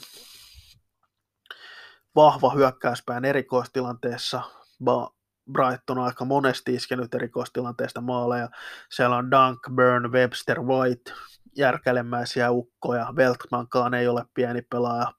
vahva 2.15 2.51
hyökkäyspään 2.51 3.25
erikoistilanteessa. 3.25 4.43
Brighton 5.53 5.99
on 5.99 6.05
aika 6.05 6.25
monesti 6.25 6.75
iskenyt 6.75 7.15
erikoistilanteesta 7.15 8.01
maaleja. 8.01 8.49
Siellä 8.91 9.17
on 9.17 9.31
Dunk, 9.31 9.59
Burn, 9.75 10.13
Webster, 10.13 10.61
White, 10.61 11.13
järkälemäisiä 11.57 12.51
ukkoja. 12.51 13.13
Veltmankaan 13.17 13.95
ei 13.95 14.09
ole 14.09 14.25
pieni 14.35 14.63
pelaaja, 14.63 15.13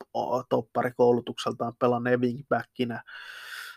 topparikoulutukseltaan 0.49 1.73
pelanneen 1.79 2.21
wingbackinä. 2.21 3.03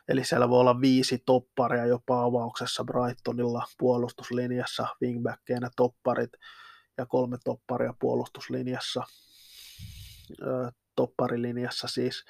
Eli 0.09 0.25
siellä 0.25 0.49
voi 0.49 0.61
olla 0.61 0.81
viisi 0.81 1.23
topparia 1.27 1.87
jopa 1.87 2.25
avauksessa 2.25 2.85
Brightonilla 2.85 3.67
puolustuslinjassa, 3.79 4.87
wingbackkeinä 5.03 5.71
topparit 5.77 6.31
ja 6.99 7.07
kolme 7.07 7.39
topparia 7.45 7.95
puolustuslinjassa, 7.99 9.03
topparilinjassa 10.97 11.89
siis, 11.89 12.25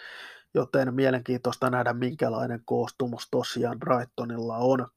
joten 0.55 0.95
mielenkiintoista 0.95 1.71
nähdä 1.71 1.93
minkälainen 1.93 2.61
koostumus 2.65 3.29
tosiaan 3.31 3.79
Brightonilla 3.79 4.57
on. 4.57 4.89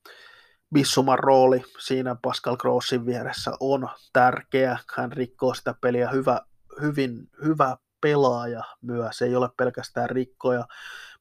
Bissuman 0.73 1.19
rooli 1.19 1.63
siinä 1.79 2.15
Pascal 2.21 2.57
Grossin 2.57 3.05
vieressä 3.05 3.51
on 3.59 3.89
tärkeä. 4.13 4.79
Hän 4.95 5.11
rikkoo 5.11 5.53
sitä 5.53 5.75
peliä 5.81 6.09
hyvä, 6.09 6.41
hyvin, 6.81 7.29
hyvä 7.43 7.77
pelaaja 8.01 8.63
myös. 8.81 9.21
Ei 9.21 9.35
ole 9.35 9.49
pelkästään 9.57 10.09
rikkoja, 10.09 10.65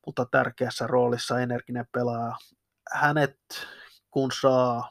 mutta 0.07 0.27
tärkeässä 0.31 0.87
roolissa 0.87 1.41
energinen 1.41 1.87
pelaaja. 1.93 2.37
Hänet 2.93 3.39
kun 4.11 4.31
saa, 4.41 4.91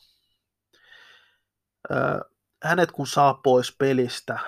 äh, 1.91 2.19
hänet 2.63 2.91
kun 2.91 3.07
saa 3.07 3.33
pois 3.33 3.75
pelistä 3.77 4.39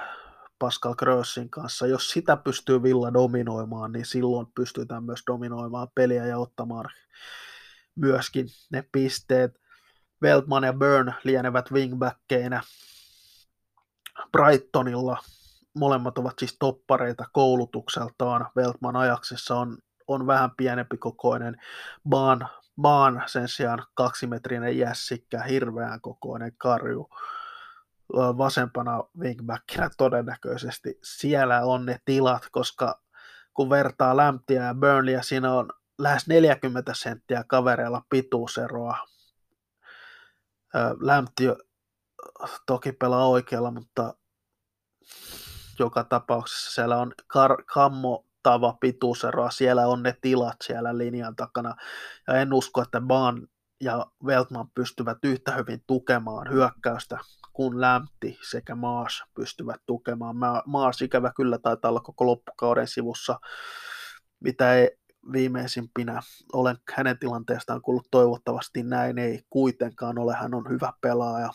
Pascal 0.59 0.95
Grossin 0.95 1.49
kanssa, 1.49 1.87
jos 1.87 2.09
sitä 2.09 2.37
pystyy 2.37 2.83
Villa 2.83 3.13
dominoimaan, 3.13 3.91
niin 3.91 4.05
silloin 4.05 4.47
pystytään 4.55 5.03
myös 5.03 5.19
dominoimaan 5.27 5.87
peliä 5.95 6.25
ja 6.25 6.37
ottamaan 6.37 6.85
myöskin 7.95 8.47
ne 8.71 8.83
pisteet. 8.91 9.59
Veltman 10.21 10.63
ja 10.63 10.73
Burn 10.73 11.13
lienevät 11.23 11.71
wingbackkeina 11.71 12.61
Brightonilla. 14.31 15.17
Molemmat 15.75 16.17
ovat 16.17 16.39
siis 16.39 16.55
toppareita 16.59 17.25
koulutukseltaan. 17.33 18.49
Veltman 18.55 18.95
ajaksessa 18.95 19.55
on, 19.55 19.77
on 20.07 20.27
vähän 20.27 20.51
pienempi 20.57 20.97
kokoinen. 20.97 21.57
Baan, 22.09 22.47
Baan 22.81 23.23
sen 23.25 23.47
sijaan 23.47 23.85
kaksimetrinen 23.93 24.77
jässikkä, 24.77 25.43
hirveän 25.43 26.01
kokoinen 26.01 26.51
karju 26.57 27.09
vasempana 28.13 29.03
wingbackinä 29.19 29.89
todennäköisesti. 29.97 30.99
Siellä 31.03 31.61
on 31.65 31.85
ne 31.85 31.99
tilat, 32.05 32.47
koska 32.51 33.01
kun 33.53 33.69
vertaa 33.69 34.17
Lämptiä 34.17 34.63
ja 34.63 34.73
Burnleyä, 34.73 35.21
siinä 35.21 35.53
on 35.53 35.69
lähes 35.97 36.27
40 36.27 36.93
senttiä 36.95 37.43
kavereilla 37.47 38.01
pituuseroa 38.09 38.97
Lämpti 40.99 41.43
toki 42.65 42.91
pelaa 42.91 43.27
oikealla, 43.27 43.71
mutta 43.71 44.13
joka 45.79 46.03
tapauksessa 46.03 46.71
siellä 46.71 46.97
on 46.97 47.11
kar- 47.23 47.63
kammottava 47.73 48.77
pituuseroa, 48.81 49.51
siellä 49.51 49.87
on 49.87 50.03
ne 50.03 50.17
tilat 50.21 50.57
siellä 50.63 50.97
linjan 50.97 51.35
takana, 51.35 51.75
ja 52.27 52.33
en 52.33 52.53
usko, 52.53 52.81
että 52.81 53.01
Baan 53.01 53.47
ja 53.81 54.05
Veltman 54.25 54.69
pystyvät 54.75 55.17
yhtä 55.23 55.51
hyvin 55.51 55.83
tukemaan 55.87 56.51
hyökkäystä 56.51 57.17
kuin 57.53 57.81
Lämpti 57.81 58.39
sekä 58.49 58.75
Maas 58.75 59.23
pystyvät 59.35 59.81
tukemaan. 59.85 60.35
Maas 60.65 61.01
ikävä 61.01 61.31
kyllä 61.35 61.57
taitaa 61.57 61.89
olla 61.89 61.99
koko 61.99 62.25
loppukauden 62.25 62.87
sivussa, 62.87 63.39
mitä 64.39 64.73
ei 64.73 64.97
viimeisimpinä 65.31 66.21
olen 66.53 66.77
hänen 66.93 67.19
tilanteestaan 67.19 67.81
kuullut 67.81 68.07
toivottavasti 68.11 68.83
näin 68.83 69.17
ei 69.17 69.41
kuitenkaan 69.49 70.19
ole, 70.19 70.33
hän 70.33 70.53
on 70.53 70.69
hyvä 70.69 70.93
pelaaja 71.01 71.49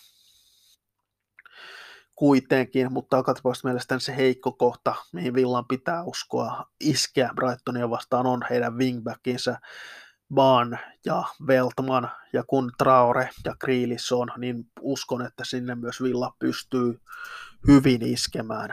kuitenkin, 2.17 2.93
mutta 2.93 3.17
joka 3.17 3.35
mielestäni 3.65 4.01
se 4.01 4.17
heikko 4.17 4.53
kohta, 4.53 4.95
mihin 5.13 5.35
Villan 5.35 5.69
pitää 5.69 6.03
uskoa 6.03 6.65
iskeä 6.81 7.31
Brightonia 7.37 7.91
vastaan 7.91 8.27
on 8.27 8.41
heidän 8.51 8.79
wingbackinsä 8.79 9.59
Baan 10.35 10.79
ja 11.05 11.25
Veltman, 11.47 12.11
ja 12.33 12.45
kun 12.47 12.73
Traore 12.79 13.31
ja 13.45 13.55
Kriilis 13.59 14.13
on, 14.13 14.29
niin 14.37 14.71
uskon, 14.81 15.23
että 15.27 15.45
sinne 15.45 15.75
myös 15.75 16.03
Villa 16.03 16.35
pystyy 16.39 17.01
hyvin 17.69 18.03
iskemään. 18.03 18.71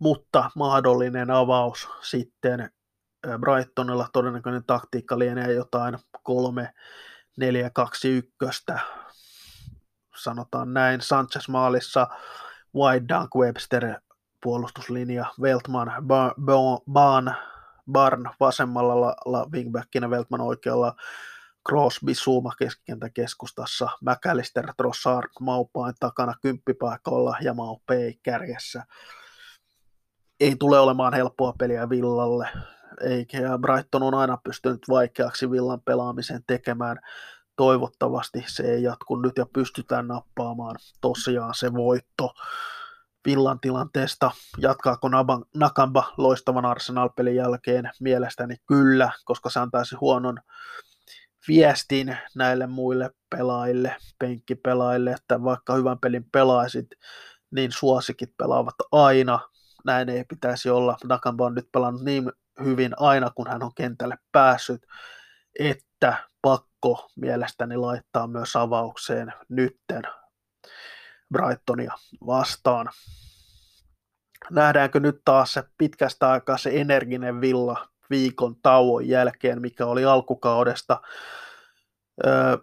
Mutta 0.00 0.50
mahdollinen 0.56 1.30
avaus 1.30 1.88
sitten 2.02 2.70
Brightonilla 3.40 4.08
todennäköinen 4.12 4.64
taktiikka 4.64 5.18
lienee 5.18 5.52
jotain 5.52 5.98
3 6.22 6.72
4 7.36 7.70
2 7.70 8.08
1 8.08 8.34
sanotaan 10.16 10.74
näin, 10.74 11.00
Sanchez 11.00 11.48
maalissa, 11.48 12.06
White 12.74 13.08
Dunk 13.08 13.34
Webster 13.36 13.94
puolustuslinja, 14.42 15.26
Veltman, 15.42 15.92
Barn, 16.92 17.34
Barn 17.92 18.30
vasemmalla 18.40 19.00
la, 19.00 19.16
la, 19.24 19.46
wingbackinä, 19.52 20.10
Veltman 20.10 20.40
oikealla, 20.40 20.96
Crosby, 21.68 22.14
Suuma 22.14 22.52
keskikentä 22.58 23.10
keskustassa, 23.10 23.88
McAllister, 24.04 24.72
Trossard, 24.76 25.28
Maupain 25.40 25.94
takana 26.00 26.34
kymppipaikalla 26.42 27.36
ja 27.40 27.54
Maupei 27.54 28.18
kärjessä. 28.22 28.84
Ei 30.40 30.56
tule 30.56 30.78
olemaan 30.78 31.14
helppoa 31.14 31.54
peliä 31.58 31.88
Villalle, 31.88 32.48
eikä 33.00 33.38
Brighton 33.60 34.02
on 34.02 34.14
aina 34.14 34.38
pystynyt 34.44 34.88
vaikeaksi 34.88 35.50
Villan 35.50 35.80
pelaamisen 35.80 36.40
tekemään. 36.46 36.98
Toivottavasti 37.56 38.44
se 38.46 38.62
ei 38.62 38.82
jatku 38.82 39.16
nyt 39.16 39.32
ja 39.36 39.46
pystytään 39.52 40.08
nappaamaan 40.08 40.76
tosiaan 41.00 41.54
se 41.54 41.72
voitto 41.72 42.34
Villan 43.26 43.60
tilanteesta. 43.60 44.30
Jatkaako 44.58 45.10
Nakamba 45.54 46.12
loistavan 46.16 46.64
Arsenal-pelin 46.64 47.36
jälkeen? 47.36 47.90
Mielestäni 48.00 48.56
kyllä, 48.66 49.10
koska 49.24 49.50
se 49.50 49.60
antaisi 49.60 49.96
huonon 49.96 50.38
viestin 51.48 52.16
näille 52.34 52.66
muille 52.66 53.10
pelaajille, 53.30 53.96
penkkipelaajille, 54.18 55.10
että 55.10 55.42
vaikka 55.42 55.74
hyvän 55.74 55.98
pelin 55.98 56.30
pelaisit, 56.32 56.86
niin 57.50 57.72
suosikit 57.72 58.30
pelaavat 58.36 58.74
aina, 58.92 59.40
näin 59.84 60.08
ei 60.08 60.24
pitäisi 60.24 60.70
olla. 60.70 60.96
Nakamba 61.04 61.46
on 61.46 61.54
nyt 61.54 61.68
pelannut 61.72 62.02
niin 62.02 62.32
hyvin 62.64 62.92
aina, 62.96 63.30
kun 63.34 63.48
hän 63.48 63.62
on 63.62 63.74
kentälle 63.74 64.18
päässyt, 64.32 64.86
että 65.58 66.16
pakko 66.42 67.08
mielestäni 67.16 67.76
laittaa 67.76 68.26
myös 68.26 68.56
avaukseen 68.56 69.32
nytten 69.48 70.02
Brightonia 71.32 71.92
vastaan. 72.26 72.90
Nähdäänkö 74.50 75.00
nyt 75.00 75.20
taas 75.24 75.52
se 75.52 75.64
pitkästä 75.78 76.30
aikaa 76.30 76.58
se 76.58 76.70
energinen 76.80 77.40
villa 77.40 77.88
viikon 78.10 78.56
tauon 78.62 79.08
jälkeen, 79.08 79.60
mikä 79.60 79.86
oli 79.86 80.04
alkukaudesta 80.04 81.00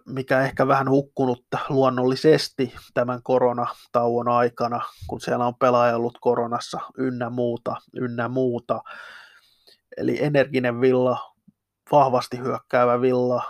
mikä 0.06 0.40
ehkä 0.40 0.68
vähän 0.68 0.90
hukkunut 0.90 1.44
luonnollisesti 1.68 2.74
tämän 2.94 3.22
koronatauon 3.22 4.28
aikana, 4.28 4.80
kun 5.06 5.20
siellä 5.20 5.46
on 5.46 5.54
pelaaja 5.54 5.96
ollut 5.96 6.18
koronassa 6.20 6.80
ynnä 6.98 7.30
muuta, 7.30 7.76
ynnä 7.94 8.28
muuta. 8.28 8.82
Eli 9.96 10.22
energinen 10.22 10.80
villa, 10.80 11.34
vahvasti 11.92 12.38
hyökkäävä 12.38 13.00
villa, 13.00 13.42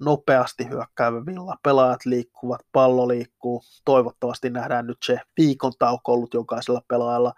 nopeasti 0.00 0.68
hyökkäävä 0.68 1.26
villa, 1.26 1.56
pelaajat 1.62 2.04
liikkuvat, 2.04 2.60
pallo 2.72 3.08
liikkuu. 3.08 3.62
Toivottavasti 3.84 4.50
nähdään 4.50 4.86
nyt 4.86 4.98
se 5.04 5.20
viikon 5.36 5.72
tauko 5.78 6.12
ollut 6.12 6.34
jokaisella 6.34 6.82
pelaajalla. 6.88 7.32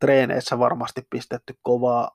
Treeneissä 0.00 0.58
varmasti 0.58 1.06
pistetty 1.10 1.54
kovaa, 1.62 2.10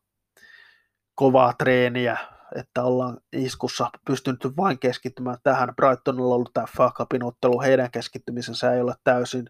kovaa 1.15 1.53
treeniä, 1.53 2.17
että 2.55 2.83
ollaan 2.83 3.17
iskussa 3.33 3.89
pystynyt 4.05 4.39
vain 4.57 4.79
keskittymään 4.79 5.37
tähän. 5.43 5.75
Brightonilla 5.75 6.27
on 6.27 6.35
ollut 6.35 6.53
tämä 6.53 6.67
Fakapin 6.77 7.23
ottelu, 7.23 7.61
heidän 7.61 7.91
keskittymisensä 7.91 8.73
ei 8.73 8.81
ole 8.81 8.95
täysin, 9.03 9.49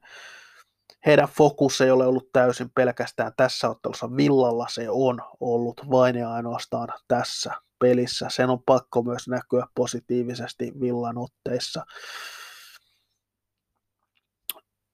heidän 1.05 1.27
fokus 1.27 1.81
ei 1.81 1.91
ole 1.91 2.07
ollut 2.07 2.31
täysin 2.33 2.69
pelkästään 2.75 3.31
tässä 3.37 3.69
ottelussa. 3.69 4.15
Villalla 4.15 4.67
se 4.69 4.89
on 4.89 5.21
ollut 5.39 5.81
vain 5.91 6.15
ja 6.15 6.33
ainoastaan 6.33 6.87
tässä 7.07 7.53
pelissä. 7.79 8.27
Sen 8.29 8.49
on 8.49 8.63
pakko 8.63 9.03
myös 9.03 9.27
näkyä 9.27 9.65
positiivisesti 9.75 10.73
Villan 10.81 11.17
otteissa. 11.17 11.85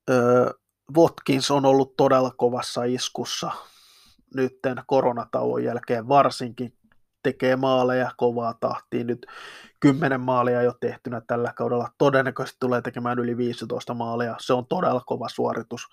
Öö, 0.09 0.51
Watkins 0.97 1.51
on 1.51 1.65
ollut 1.65 1.97
todella 1.97 2.31
kovassa 2.31 2.83
iskussa 2.83 3.51
nytten 4.35 4.83
koronatauon 4.87 5.63
jälkeen 5.63 6.07
varsinkin 6.07 6.73
tekee 7.23 7.55
maaleja 7.55 8.11
kovaa 8.17 8.53
tahtiin. 8.53 9.07
Nyt 9.07 9.27
10 9.79 10.21
maalia 10.21 10.61
jo 10.61 10.73
tehtynä 10.79 11.21
tällä 11.27 11.53
kaudella. 11.55 11.89
Todennäköisesti 11.97 12.57
tulee 12.59 12.81
tekemään 12.81 13.19
yli 13.19 13.37
15 13.37 13.93
maalia. 13.93 14.35
Se 14.39 14.53
on 14.53 14.67
todella 14.67 15.01
kova 15.05 15.29
suoritus 15.29 15.87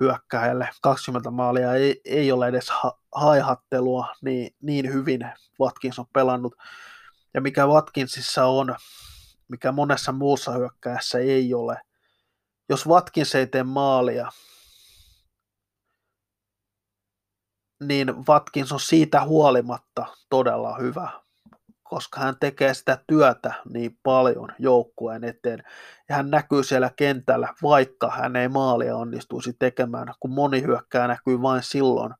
hyökkääjälle. 0.00 0.68
20 0.82 1.30
maalia 1.30 1.74
ei, 1.74 2.00
ei 2.04 2.32
ole 2.32 2.48
edes 2.48 2.70
ha- 2.70 2.98
haihattelua, 3.14 4.14
niin, 4.22 4.54
niin 4.62 4.92
hyvin 4.92 5.20
Watkins 5.60 5.98
on 5.98 6.06
pelannut. 6.12 6.54
Ja 7.34 7.40
mikä 7.40 7.66
Watkinsissa 7.66 8.46
on, 8.46 8.76
mikä 9.48 9.72
monessa 9.72 10.12
muussa 10.12 10.52
hyökkääjässä 10.52 11.18
ei 11.18 11.54
ole, 11.54 11.80
jos 12.68 12.86
Watkins 12.86 13.34
ei 13.34 13.46
tee 13.46 13.62
maalia, 13.62 14.32
niin 17.82 18.26
Watkins 18.28 18.72
on 18.72 18.80
siitä 18.80 19.24
huolimatta 19.24 20.06
todella 20.30 20.76
hyvä 20.76 21.23
koska 21.84 22.20
hän 22.20 22.36
tekee 22.40 22.74
sitä 22.74 22.98
työtä 23.06 23.54
niin 23.72 23.98
paljon 24.02 24.48
joukkueen 24.58 25.24
eteen. 25.24 25.62
Ja 26.08 26.16
hän 26.16 26.30
näkyy 26.30 26.62
siellä 26.62 26.90
kentällä, 26.96 27.48
vaikka 27.62 28.10
hän 28.10 28.36
ei 28.36 28.48
maalia 28.48 28.96
onnistuisi 28.96 29.52
tekemään, 29.58 30.14
kun 30.20 30.30
moni 30.30 30.62
hyökkää 30.62 31.08
näkyy 31.08 31.42
vain 31.42 31.62
silloin, 31.62 32.14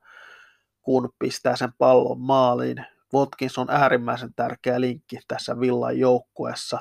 kun 0.83 1.12
pistää 1.18 1.57
sen 1.57 1.72
pallon 1.79 2.20
maaliin. 2.20 2.87
Watkins 3.14 3.59
on 3.59 3.70
äärimmäisen 3.70 4.35
tärkeä 4.37 4.81
linkki 4.81 5.18
tässä 5.29 5.61
Villan 5.61 5.98
joukkueessa 5.98 6.81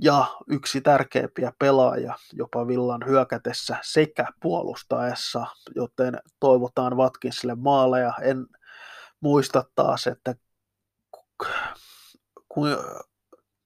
ja 0.00 0.26
yksi 0.48 0.80
tärkeimpiä 0.80 1.52
pelaajia 1.58 2.14
jopa 2.32 2.66
Villan 2.66 3.00
hyökätessä 3.06 3.76
sekä 3.82 4.26
puolustaessa, 4.42 5.46
joten 5.74 6.18
toivotaan 6.40 6.96
Watkinsille 6.96 7.54
maaleja. 7.54 8.12
En 8.22 8.46
muista 9.20 9.64
taas, 9.74 10.06
että 10.06 10.34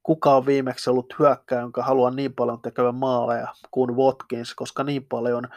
kuka 0.03 0.37
on 0.37 0.47
viimeksi 0.47 0.91
ollut 0.91 1.15
hyökkäjä, 1.19 1.61
jonka 1.61 1.83
haluaa 1.83 2.11
niin 2.11 2.35
paljon 2.35 2.63
tekevän 2.63 2.95
maaleja 2.95 3.55
kuin 3.71 3.97
Watkins, 3.97 4.55
koska 4.55 4.85
niin 4.85 5.07
paljon 5.07 5.49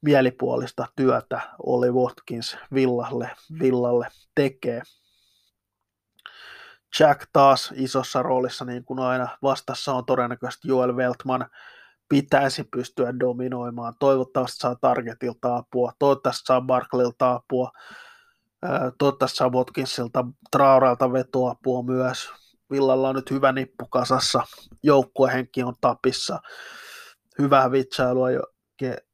mielipuolista 0.00 0.86
työtä 0.96 1.40
oli 1.62 1.90
Watkins 1.90 2.56
Villalle, 2.74 3.30
Villalle 3.60 4.08
tekee. 4.34 4.82
Jack 7.00 7.26
taas 7.32 7.72
isossa 7.76 8.22
roolissa, 8.22 8.64
niin 8.64 8.84
kuin 8.84 8.98
aina 8.98 9.38
vastassa 9.42 9.92
on 9.92 10.04
todennäköisesti 10.04 10.68
Joel 10.68 10.96
Weltman, 10.96 11.46
pitäisi 12.08 12.64
pystyä 12.64 13.18
dominoimaan. 13.20 13.94
Toivottavasti 13.98 14.56
saa 14.56 14.76
Targetilta 14.80 15.56
apua, 15.56 15.92
toivottavasti 15.98 16.46
saa 16.46 16.60
Barklilta 16.60 17.32
apua, 17.32 17.70
toivottavasti 18.98 19.36
saa 19.36 19.50
Watkinsilta, 19.50 20.24
Trauralta 20.50 21.12
vetoapua 21.12 21.82
myös. 21.82 22.30
Villalla 22.70 23.08
on 23.08 23.14
nyt 23.14 23.30
hyvä 23.30 23.52
nippu 23.52 23.86
kasassa, 23.86 24.42
joukkuehenki 24.82 25.62
on 25.62 25.74
tapissa, 25.80 26.40
hyvää 27.38 27.72
vitsailua 27.72 28.30
jo, 28.30 28.42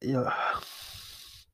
jo, 0.03 0.25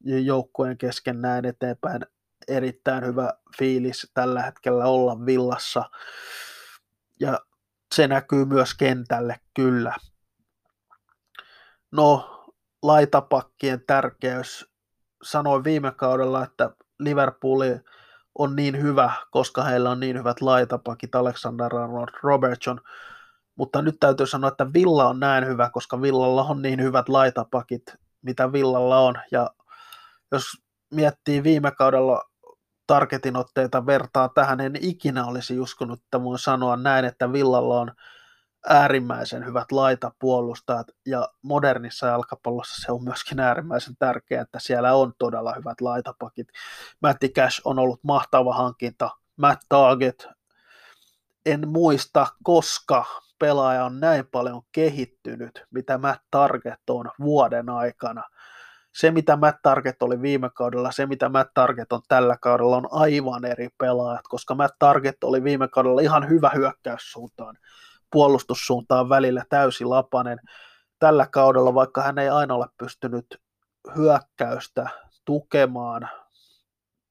jo, 0.04 0.18
joukkueen 0.18 0.78
kesken 0.78 1.20
näin 1.20 1.44
eteenpäin 1.44 2.02
erittäin 2.48 3.04
hyvä 3.04 3.32
fiilis 3.58 4.10
tällä 4.14 4.42
hetkellä 4.42 4.84
olla 4.84 5.26
villassa. 5.26 5.90
Ja 7.20 7.40
se 7.94 8.08
näkyy 8.08 8.44
myös 8.44 8.74
kentälle 8.74 9.40
kyllä. 9.54 9.96
No, 11.92 12.44
laitapakkien 12.82 13.84
tärkeys. 13.86 14.66
Sanoin 15.22 15.64
viime 15.64 15.92
kaudella, 15.92 16.44
että 16.44 16.70
Liverpool 16.98 17.60
on 18.38 18.56
niin 18.56 18.82
hyvä, 18.82 19.12
koska 19.30 19.62
heillä 19.62 19.90
on 19.90 20.00
niin 20.00 20.18
hyvät 20.18 20.40
laitapakit, 20.40 21.14
Alexander 21.14 21.76
Arnold 21.76 22.08
Robertson, 22.22 22.80
mutta 23.56 23.82
nyt 23.82 23.96
täytyy 24.00 24.26
sanoa, 24.26 24.48
että 24.48 24.72
Villa 24.72 25.08
on 25.08 25.20
näin 25.20 25.46
hyvä, 25.46 25.70
koska 25.70 26.02
Villalla 26.02 26.44
on 26.44 26.62
niin 26.62 26.82
hyvät 26.82 27.08
laitapakit, 27.08 27.82
mitä 28.22 28.52
Villalla 28.52 28.98
on, 28.98 29.14
ja 29.30 29.50
jos 30.32 30.44
miettii 30.94 31.42
viime 31.42 31.70
kaudella 31.70 32.22
targetin 32.86 33.36
otteita 33.36 33.86
vertaa 33.86 34.28
tähän, 34.28 34.60
en 34.60 34.76
ikinä 34.80 35.26
olisi 35.26 35.60
uskonut, 35.60 36.00
että 36.02 36.22
voin 36.22 36.38
sanoa 36.38 36.76
näin, 36.76 37.04
että 37.04 37.32
Villalla 37.32 37.80
on 37.80 37.92
äärimmäisen 38.68 39.46
hyvät 39.46 39.72
laitapuolustajat 39.72 40.86
ja 41.06 41.28
modernissa 41.42 42.06
jalkapallossa 42.06 42.82
se 42.82 42.92
on 42.92 43.04
myöskin 43.04 43.40
äärimmäisen 43.40 43.96
tärkeää, 43.98 44.42
että 44.42 44.58
siellä 44.58 44.94
on 44.94 45.12
todella 45.18 45.54
hyvät 45.54 45.80
laitapakit. 45.80 46.48
Matti 47.02 47.28
Cash 47.28 47.60
on 47.64 47.78
ollut 47.78 48.04
mahtava 48.04 48.54
hankinta, 48.54 49.10
Matt 49.36 49.60
Target, 49.68 50.28
en 51.46 51.68
muista 51.68 52.26
koska 52.42 53.04
pelaaja 53.38 53.84
on 53.84 54.00
näin 54.00 54.26
paljon 54.26 54.62
kehittynyt, 54.72 55.64
mitä 55.70 55.98
Matt 55.98 56.22
Target 56.30 56.90
on 56.90 57.10
vuoden 57.20 57.68
aikana– 57.68 58.22
se, 58.96 59.10
mitä 59.10 59.36
Matt 59.36 59.58
Target 59.62 60.02
oli 60.02 60.22
viime 60.22 60.50
kaudella, 60.54 60.92
se, 60.92 61.06
mitä 61.06 61.28
Matt 61.28 61.50
Target 61.54 61.92
on 61.92 62.00
tällä 62.08 62.36
kaudella, 62.40 62.76
on 62.76 62.88
aivan 62.90 63.44
eri 63.44 63.68
pelaajat, 63.78 64.28
koska 64.28 64.54
Matt 64.54 64.76
Target 64.78 65.24
oli 65.24 65.44
viime 65.44 65.68
kaudella 65.68 66.00
ihan 66.00 66.28
hyvä 66.28 66.50
hyökkäyssuuntaan, 66.54 67.58
puolustussuuntaan 68.12 69.08
välillä 69.08 69.44
täysi 69.48 69.84
lapanen. 69.84 70.38
Tällä 70.98 71.26
kaudella, 71.26 71.74
vaikka 71.74 72.02
hän 72.02 72.18
ei 72.18 72.28
aina 72.28 72.54
ole 72.54 72.66
pystynyt 72.78 73.26
hyökkäystä 73.96 74.88
tukemaan 75.24 76.08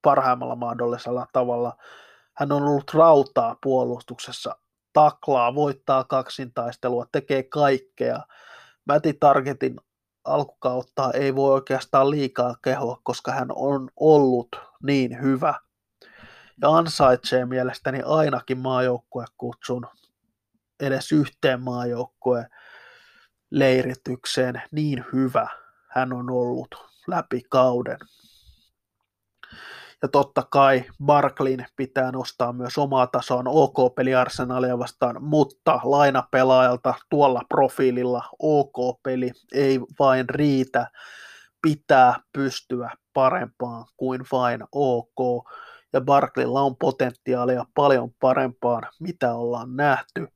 parhaimmalla 0.02 0.56
mahdollisella 0.56 1.28
tavalla, 1.34 1.78
hän 2.34 2.52
on 2.52 2.64
ollut 2.64 2.94
rautaa 2.94 3.56
puolustuksessa, 3.64 4.56
taklaa, 4.94 5.56
voittaa 5.56 6.04
kaksintaistelua, 6.04 7.06
tekee 7.12 7.44
kaikkea. 7.44 8.20
Mäti 8.86 9.14
Targetin 9.20 9.76
alkukautta 10.26 11.12
ei 11.14 11.36
voi 11.36 11.54
oikeastaan 11.54 12.10
liikaa 12.10 12.56
kehoa, 12.62 13.00
koska 13.04 13.32
hän 13.32 13.48
on 13.56 13.90
ollut 13.96 14.48
niin 14.84 15.22
hyvä 15.22 15.54
ja 16.62 16.70
ansaitsee 16.70 17.46
mielestäni 17.46 18.02
ainakin 18.06 18.58
maajoukkuekutsun 18.58 19.88
edes 20.80 21.12
yhteen 21.12 21.62
maajoukkue 21.62 22.48
leiritykseen 23.52 24.62
niin 24.72 25.06
hyvä 25.14 25.48
hän 25.96 26.14
on 26.14 26.30
ollut 26.30 26.76
läpi 27.08 27.42
kauden. 27.50 27.98
Ja 30.02 30.08
totta 30.08 30.44
kai 30.52 30.86
Barklin 31.06 31.66
pitää 31.76 32.12
nostaa 32.12 32.54
myös 32.54 32.78
omaa 32.78 33.08
tasoon 33.08 33.48
OK-peli 33.48 34.16
Arsenalia 34.16 34.80
vastaan, 34.80 35.24
mutta 35.24 35.80
lainapelaajalta 35.84 36.94
tuolla 37.10 37.42
profiililla 37.50 38.24
OK-peli 38.40 39.32
ei 39.54 39.80
vain 40.00 40.30
riitä. 40.30 40.88
Pitää 41.62 42.20
pystyä 42.34 42.92
parempaan 43.14 43.86
kuin 43.98 44.22
vain 44.32 44.64
OK. 44.72 45.50
Ja 45.94 46.02
Barklilla 46.02 46.62
on 46.62 46.76
potentiaalia 46.76 47.66
paljon 47.76 48.10
parempaan, 48.20 48.84
mitä 49.00 49.34
ollaan 49.34 49.76
nähty. 49.76 50.28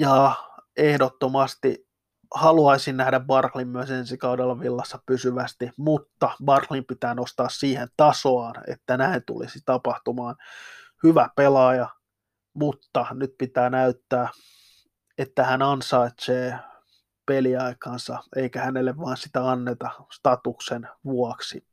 Ja 0.00 0.34
ehdottomasti 0.76 1.88
haluaisin 2.34 2.96
nähdä 2.96 3.20
Barklin 3.20 3.68
myös 3.68 3.90
ensi 3.90 4.18
kaudella 4.18 4.60
villassa 4.60 4.98
pysyvästi, 5.06 5.70
mutta 5.76 6.30
Barklin 6.44 6.84
pitää 6.84 7.14
nostaa 7.14 7.48
siihen 7.48 7.88
tasoaan, 7.96 8.54
että 8.66 8.96
näin 8.96 9.22
tulisi 9.26 9.58
tapahtumaan. 9.64 10.36
Hyvä 11.02 11.30
pelaaja, 11.36 11.88
mutta 12.54 13.06
nyt 13.12 13.34
pitää 13.38 13.70
näyttää, 13.70 14.28
että 15.18 15.44
hän 15.44 15.62
ansaitsee 15.62 16.58
peliaikansa, 17.26 18.18
eikä 18.36 18.62
hänelle 18.62 18.96
vaan 18.96 19.16
sitä 19.16 19.50
anneta 19.50 19.90
statuksen 20.12 20.88
vuoksi. 21.04 21.66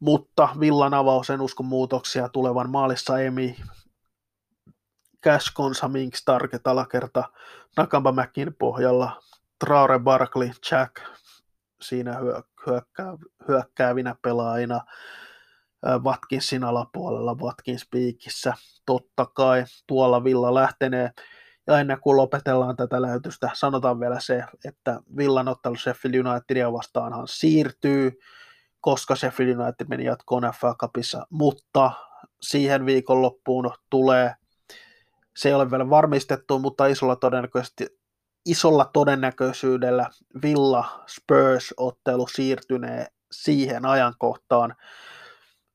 Mutta 0.00 0.48
Villan 0.60 0.94
avaus, 0.94 1.30
en 1.30 1.40
usko 1.40 1.62
muutoksia 1.62 2.28
tulevan 2.28 2.70
maalissa 2.70 3.18
Emi 3.18 3.56
Cash 5.24 5.52
Konsa 5.54 5.88
Minks 5.88 6.24
Target 6.24 6.66
alakerta 6.66 7.24
Nakamba 7.76 8.12
Mäkin 8.12 8.54
pohjalla, 8.58 9.22
Traore 9.58 9.98
Barkley, 9.98 10.50
Jack 10.70 10.96
siinä 11.82 12.18
hyökkää, 12.66 13.16
hyökkäävinä 13.48 14.14
pelaajina, 14.22 14.80
Watkinsin 16.04 16.64
alapuolella, 16.64 17.34
Watkins 17.34 17.86
piikissä, 17.90 18.54
totta 18.86 19.26
kai 19.26 19.64
tuolla 19.86 20.24
Villa 20.24 20.54
lähtenee. 20.54 21.10
Ja 21.66 21.78
ennen 21.78 22.00
kuin 22.00 22.16
lopetellaan 22.16 22.76
tätä 22.76 23.02
lähetystä, 23.02 23.50
sanotaan 23.52 24.00
vielä 24.00 24.20
se, 24.20 24.44
että 24.64 25.00
Villan 25.16 25.48
ottelu 25.48 25.76
Sheffield 25.76 26.26
Unitedia 26.26 26.72
vastaanhan 26.72 27.28
siirtyy, 27.28 28.18
koska 28.80 29.16
Sheffield 29.16 29.58
United 29.58 29.86
meni 29.88 30.04
jatkoon 30.04 30.52
FA 30.60 30.74
Cupissa, 30.74 31.26
mutta 31.30 31.90
siihen 32.40 32.86
viikonloppuun 32.86 33.70
tulee 33.90 34.34
se 35.36 35.48
ei 35.48 35.54
ole 35.54 35.70
vielä 35.70 35.90
varmistettu, 35.90 36.58
mutta 36.58 36.86
isolla 36.86 37.16
todennäköisesti 37.16 38.00
isolla 38.46 38.90
todennäköisyydellä 38.92 40.06
Villa 40.42 41.04
Spurs-ottelu 41.06 42.26
siirtynee 42.26 43.06
siihen 43.32 43.86
ajankohtaan, 43.86 44.76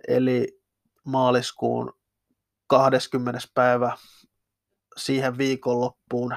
eli 0.07 0.61
maaliskuun 1.03 1.93
20. 2.67 3.39
päivä 3.53 3.97
siihen 4.97 5.37
viikonloppuun, 5.37 6.35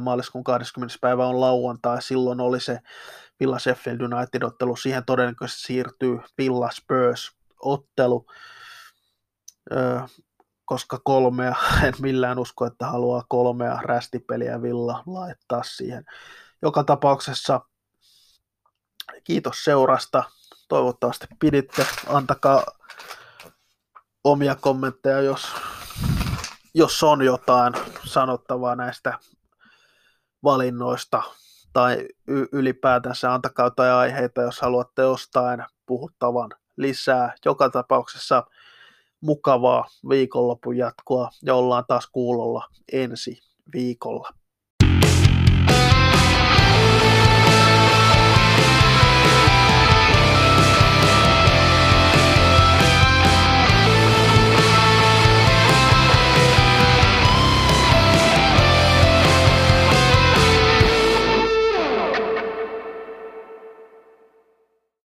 maaliskuun 0.00 0.44
20. 0.44 0.98
päivä 1.00 1.26
on 1.26 1.40
lauantai, 1.40 2.02
silloin 2.02 2.40
oli 2.40 2.60
se 2.60 2.78
Villa 3.40 3.58
Sheffield 3.58 4.00
United-ottelu, 4.00 4.76
siihen 4.76 5.04
todennäköisesti 5.04 5.62
siirtyy 5.62 6.18
Villa 6.38 6.68
Spurs-ottelu 6.68 8.26
koska 10.64 11.00
kolmea, 11.04 11.54
en 11.86 11.94
millään 12.00 12.38
usko, 12.38 12.66
että 12.66 12.86
haluaa 12.86 13.24
kolmea 13.28 13.78
rästipeliä 13.82 14.62
Villa 14.62 15.02
laittaa 15.06 15.62
siihen. 15.62 16.04
Joka 16.62 16.84
tapauksessa 16.84 17.60
kiitos 19.24 19.64
seurasta, 19.64 20.24
toivottavasti 20.68 21.26
piditte, 21.38 21.86
antakaa 22.08 22.64
omia 24.24 24.54
kommentteja, 24.54 25.20
jos, 25.20 25.46
jos 26.74 27.02
on 27.02 27.22
jotain 27.24 27.74
sanottavaa 28.04 28.76
näistä 28.76 29.18
valinnoista 30.44 31.22
tai 31.72 32.08
y- 32.28 32.46
ylipäätänsä 32.52 33.34
antakaa 33.34 33.66
jotain 33.66 33.92
aiheita, 33.92 34.42
jos 34.42 34.60
haluatte 34.60 35.02
jostain 35.02 35.64
puhuttavan 35.86 36.50
lisää. 36.76 37.34
Joka 37.44 37.70
tapauksessa 37.70 38.44
mukavaa 39.24 39.84
viikonlopun 40.08 40.76
jatkoa 40.76 41.30
ja 41.42 41.54
ollaan 41.54 41.84
taas 41.88 42.06
kuulolla 42.06 42.68
ensi 42.92 43.38
viikolla. 43.72 44.28